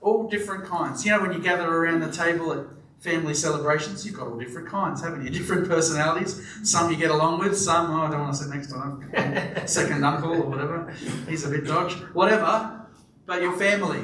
All 0.00 0.28
different 0.28 0.64
kinds. 0.64 1.04
You 1.04 1.12
know, 1.12 1.22
when 1.22 1.32
you 1.32 1.38
gather 1.38 1.68
around 1.68 2.00
the 2.00 2.12
table 2.12 2.52
at 2.52 2.66
family 3.00 3.34
celebrations, 3.34 4.04
you've 4.04 4.16
got 4.16 4.28
all 4.28 4.38
different 4.38 4.68
kinds, 4.68 5.02
haven't 5.02 5.24
you? 5.24 5.30
Different 5.38 5.68
personalities. 5.68 6.42
Some 6.62 6.90
you 6.90 6.96
get 6.96 7.10
along 7.10 7.38
with, 7.38 7.56
some, 7.56 7.90
oh, 7.90 8.02
I 8.02 8.10
don't 8.10 8.20
want 8.20 8.34
to 8.34 8.42
sit 8.42 8.54
next 8.54 8.68
to 8.68 8.74
them. 8.74 9.66
Second 9.66 10.04
uncle 10.04 10.32
or 10.32 10.46
whatever. 10.46 10.92
He's 11.28 11.44
a 11.44 11.48
bit 11.48 11.64
dodge. 11.64 11.92
Whatever. 12.12 12.86
But 13.26 13.42
your 13.42 13.56
family. 13.56 14.02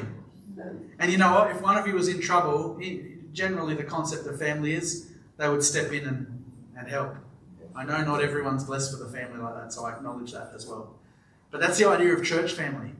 And 0.99 1.11
you 1.11 1.17
know 1.17 1.33
what? 1.33 1.51
If 1.51 1.61
one 1.61 1.77
of 1.77 1.87
you 1.87 1.93
was 1.93 2.07
in 2.07 2.21
trouble, 2.21 2.79
generally 3.33 3.75
the 3.75 3.83
concept 3.83 4.25
of 4.27 4.39
family 4.39 4.73
is 4.73 5.11
they 5.37 5.49
would 5.49 5.63
step 5.63 5.91
in 5.91 6.07
and, 6.07 6.45
and 6.77 6.87
help. 6.87 7.15
I 7.75 7.83
know 7.83 8.01
not 8.03 8.23
everyone's 8.23 8.63
blessed 8.63 8.97
with 8.97 9.09
a 9.09 9.11
family 9.11 9.41
like 9.41 9.55
that, 9.55 9.73
so 9.73 9.85
I 9.85 9.93
acknowledge 9.93 10.31
that 10.31 10.53
as 10.55 10.65
well. 10.65 10.95
But 11.51 11.59
that's 11.59 11.77
the 11.77 11.89
idea 11.89 12.13
of 12.13 12.23
church 12.23 12.53
family. 12.53 12.91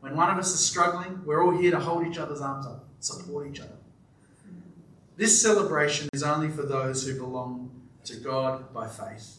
When 0.00 0.16
one 0.16 0.30
of 0.30 0.38
us 0.38 0.52
is 0.52 0.60
struggling, 0.60 1.22
we're 1.24 1.44
all 1.44 1.56
here 1.56 1.72
to 1.72 1.80
hold 1.80 2.06
each 2.06 2.18
other's 2.18 2.40
arms 2.40 2.66
up, 2.66 2.84
support 3.00 3.48
each 3.48 3.60
other. 3.60 3.76
This 5.16 5.40
celebration 5.40 6.08
is 6.12 6.22
only 6.22 6.48
for 6.48 6.62
those 6.62 7.06
who 7.06 7.18
belong 7.18 7.70
to 8.04 8.16
God 8.16 8.72
by 8.72 8.88
faith. 8.88 9.38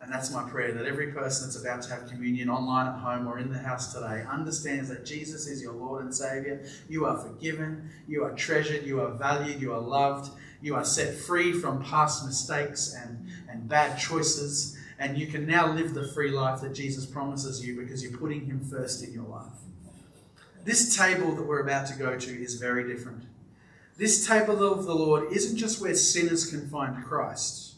And 0.00 0.12
that's 0.12 0.32
my 0.32 0.42
prayer 0.50 0.72
that 0.72 0.84
every 0.84 1.12
person 1.12 1.46
that's 1.46 1.62
about 1.62 1.82
to 1.82 1.90
have 1.90 2.08
communion 2.08 2.50
online 2.50 2.88
at 2.88 2.98
home 2.98 3.28
or 3.28 3.38
in 3.38 3.52
the 3.52 3.58
house 3.58 3.94
today 3.94 4.24
understands 4.28 4.88
that 4.88 5.06
Jesus 5.06 5.46
is 5.46 5.62
your 5.62 5.74
Lord 5.74 6.02
and 6.02 6.12
Savior. 6.12 6.64
You 6.88 7.06
are 7.06 7.16
forgiven, 7.16 7.88
you 8.08 8.24
are 8.24 8.32
treasured, 8.32 8.84
you 8.84 9.00
are 9.00 9.12
valued, 9.12 9.62
you 9.62 9.72
are 9.72 9.80
loved, 9.80 10.32
you 10.60 10.74
are 10.74 10.84
set 10.84 11.14
free 11.14 11.52
from 11.52 11.84
past 11.84 12.26
mistakes 12.26 12.96
and, 13.00 13.28
and 13.48 13.68
bad 13.68 13.96
choices, 13.96 14.76
and 14.98 15.16
you 15.16 15.28
can 15.28 15.46
now 15.46 15.72
live 15.72 15.94
the 15.94 16.08
free 16.08 16.32
life 16.32 16.60
that 16.62 16.74
Jesus 16.74 17.06
promises 17.06 17.64
you 17.64 17.80
because 17.80 18.02
you're 18.02 18.18
putting 18.18 18.44
Him 18.44 18.58
first 18.58 19.04
in 19.04 19.12
your 19.12 19.26
life. 19.26 19.52
This 20.64 20.96
table 20.96 21.32
that 21.36 21.42
we're 21.44 21.62
about 21.62 21.86
to 21.88 21.94
go 21.94 22.18
to 22.18 22.42
is 22.42 22.56
very 22.56 22.92
different. 22.92 23.22
This 24.02 24.26
table 24.26 24.62
of 24.64 24.84
the 24.84 24.94
Lord 24.94 25.32
isn't 25.32 25.56
just 25.56 25.80
where 25.80 25.94
sinners 25.94 26.50
can 26.50 26.68
find 26.68 27.04
Christ 27.04 27.72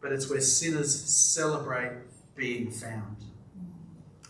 but 0.00 0.12
it's 0.12 0.30
where 0.30 0.40
sinners 0.40 0.94
celebrate 0.94 1.92
being 2.34 2.70
found. 2.70 3.16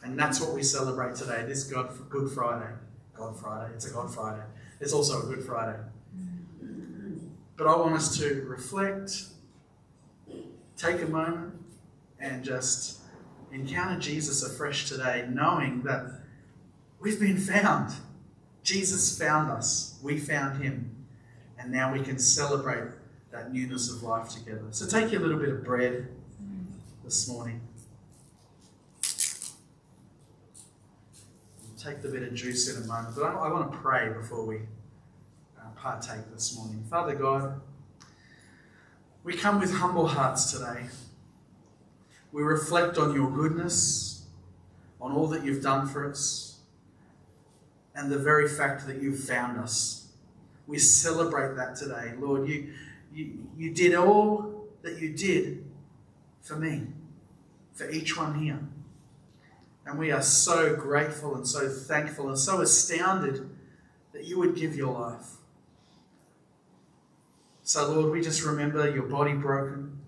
And 0.03 0.19
that's 0.19 0.41
what 0.41 0.55
we 0.55 0.63
celebrate 0.63 1.15
today, 1.15 1.45
this 1.47 1.65
God 1.65 1.91
Good 2.09 2.31
Friday. 2.33 2.73
God 3.15 3.39
Friday. 3.39 3.73
It's 3.75 3.87
a 3.87 3.93
God 3.93 4.13
Friday. 4.13 4.43
It's 4.81 4.93
also 4.93 5.23
a 5.23 5.35
Good 5.35 5.45
Friday. 5.45 5.79
But 7.57 7.67
I 7.67 7.77
want 7.77 7.95
us 7.95 8.17
to 8.19 8.47
reflect, 8.49 9.27
take 10.77 11.03
a 11.03 11.07
moment, 11.07 11.55
and 12.19 12.43
just 12.43 13.01
encounter 13.53 14.01
Jesus 14.01 14.43
afresh 14.43 14.89
today, 14.89 15.29
knowing 15.31 15.83
that 15.83 16.23
we've 16.99 17.21
been 17.21 17.39
found. 17.39 17.93
Jesus 18.63 19.19
found 19.19 19.51
us. 19.51 19.99
We 20.03 20.19
found 20.19 20.63
him. 20.63 21.00
And 21.61 21.71
now 21.71 21.93
we 21.93 22.01
can 22.01 22.19
celebrate 22.19 22.89
that 23.31 23.53
newness 23.53 23.91
of 23.91 24.03
life 24.03 24.31
together. 24.31 24.65
So 24.71 24.87
take 24.87 25.13
your 25.13 25.21
little 25.21 25.39
bit 25.39 25.51
of 25.51 25.63
bread 25.63 26.09
this 27.05 27.29
morning. 27.29 27.61
take 31.83 32.03
the 32.03 32.09
bit 32.09 32.23
of 32.23 32.35
juice 32.35 32.69
in 32.75 32.83
a 32.83 32.87
moment, 32.87 33.15
but 33.17 33.25
I, 33.25 33.33
I 33.33 33.51
want 33.51 33.73
to 33.73 33.79
pray 33.79 34.11
before 34.11 34.45
we 34.45 34.57
uh, 35.59 35.63
partake 35.77 36.31
this 36.33 36.55
morning. 36.57 36.85
Father 36.91 37.15
God, 37.15 37.59
we 39.25 39.35
come 39.35 39.59
with 39.61 39.73
humble 39.73 40.07
hearts 40.07 40.53
today. 40.53 40.89
We 42.33 42.43
reflect 42.43 42.99
on 42.99 43.15
your 43.15 43.31
goodness, 43.31 44.27
on 45.01 45.13
all 45.13 45.27
that 45.29 45.43
you've 45.43 45.63
done 45.63 45.89
for 45.89 46.09
us, 46.09 46.59
and 47.95 48.13
the 48.13 48.19
very 48.19 48.49
fact 48.49 48.87
that 48.87 49.01
you've 49.03 49.19
found 49.19 49.59
us. 49.59 50.00
We 50.71 50.79
celebrate 50.79 51.57
that 51.57 51.75
today. 51.75 52.13
Lord, 52.17 52.49
you, 52.49 52.73
you, 53.13 53.49
you 53.59 53.75
did 53.75 53.93
all 53.97 54.69
that 54.83 55.01
you 55.01 55.13
did 55.13 55.65
for 56.41 56.55
me, 56.55 56.87
for 57.73 57.91
each 57.91 58.17
one 58.17 58.37
here. 58.37 58.61
And 59.85 59.99
we 59.99 60.13
are 60.13 60.23
so 60.23 60.77
grateful 60.77 61.35
and 61.35 61.45
so 61.45 61.69
thankful 61.69 62.29
and 62.29 62.39
so 62.39 62.61
astounded 62.61 63.51
that 64.13 64.27
you 64.27 64.39
would 64.39 64.55
give 64.55 64.77
your 64.77 64.93
life. 64.95 65.27
So, 67.65 67.93
Lord, 67.93 68.13
we 68.13 68.21
just 68.21 68.45
remember 68.45 68.89
your 68.89 69.03
body 69.03 69.33
broken, 69.33 69.99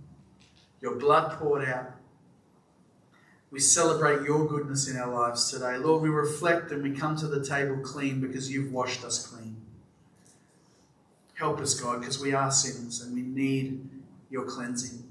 your 0.81 0.95
blood 0.95 1.41
poured 1.41 1.69
out. 1.69 1.91
We 3.51 3.59
celebrate 3.59 4.25
your 4.25 4.47
goodness 4.47 4.89
in 4.89 4.97
our 4.97 5.13
lives 5.13 5.51
today. 5.51 5.77
Lord, 5.77 6.03
we 6.03 6.09
reflect 6.09 6.71
and 6.71 6.85
we 6.85 6.93
come 6.93 7.17
to 7.17 7.27
the 7.27 7.45
table 7.45 7.79
clean 7.79 8.21
because 8.21 8.49
you've 8.49 8.73
washed 8.73 9.05
us 9.05 9.27
clean. 9.27 9.42
Help 11.43 11.59
us, 11.59 11.75
God, 11.75 11.99
because 11.99 12.21
we 12.21 12.35
are 12.35 12.53
sinners 12.53 13.01
and 13.01 13.17
we 13.17 13.23
need 13.23 13.85
your 14.31 14.45
cleansing. 14.45 15.03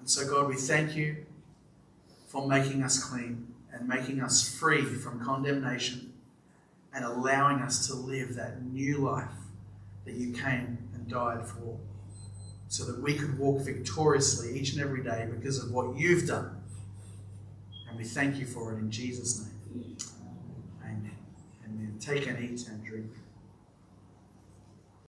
And 0.00 0.08
so, 0.08 0.26
God, 0.26 0.48
we 0.48 0.54
thank 0.54 0.96
you 0.96 1.26
for 2.28 2.48
making 2.48 2.82
us 2.82 3.04
clean 3.04 3.46
and 3.70 3.86
making 3.86 4.22
us 4.22 4.48
free 4.58 4.86
from 4.86 5.22
condemnation 5.22 6.14
and 6.94 7.04
allowing 7.04 7.58
us 7.58 7.88
to 7.88 7.94
live 7.94 8.36
that 8.36 8.62
new 8.62 8.96
life 8.96 9.28
that 10.06 10.14
you 10.14 10.32
came 10.32 10.78
and 10.94 11.06
died 11.06 11.46
for 11.46 11.76
so 12.68 12.86
that 12.86 13.02
we 13.02 13.18
could 13.18 13.38
walk 13.38 13.60
victoriously 13.60 14.58
each 14.58 14.72
and 14.72 14.80
every 14.80 15.04
day 15.04 15.28
because 15.30 15.62
of 15.62 15.72
what 15.72 15.94
you've 15.94 16.26
done. 16.26 16.56
And 17.86 17.98
we 17.98 18.04
thank 18.04 18.38
you 18.38 18.46
for 18.46 18.72
it 18.72 18.78
in 18.78 18.90
Jesus' 18.90 19.44
name. 19.44 19.98
Amen. 20.82 21.18
Amen. 21.66 21.96
Take 22.00 22.26
and 22.26 22.42
eat 22.42 22.66
and 22.66 22.82
drink. 22.82 23.10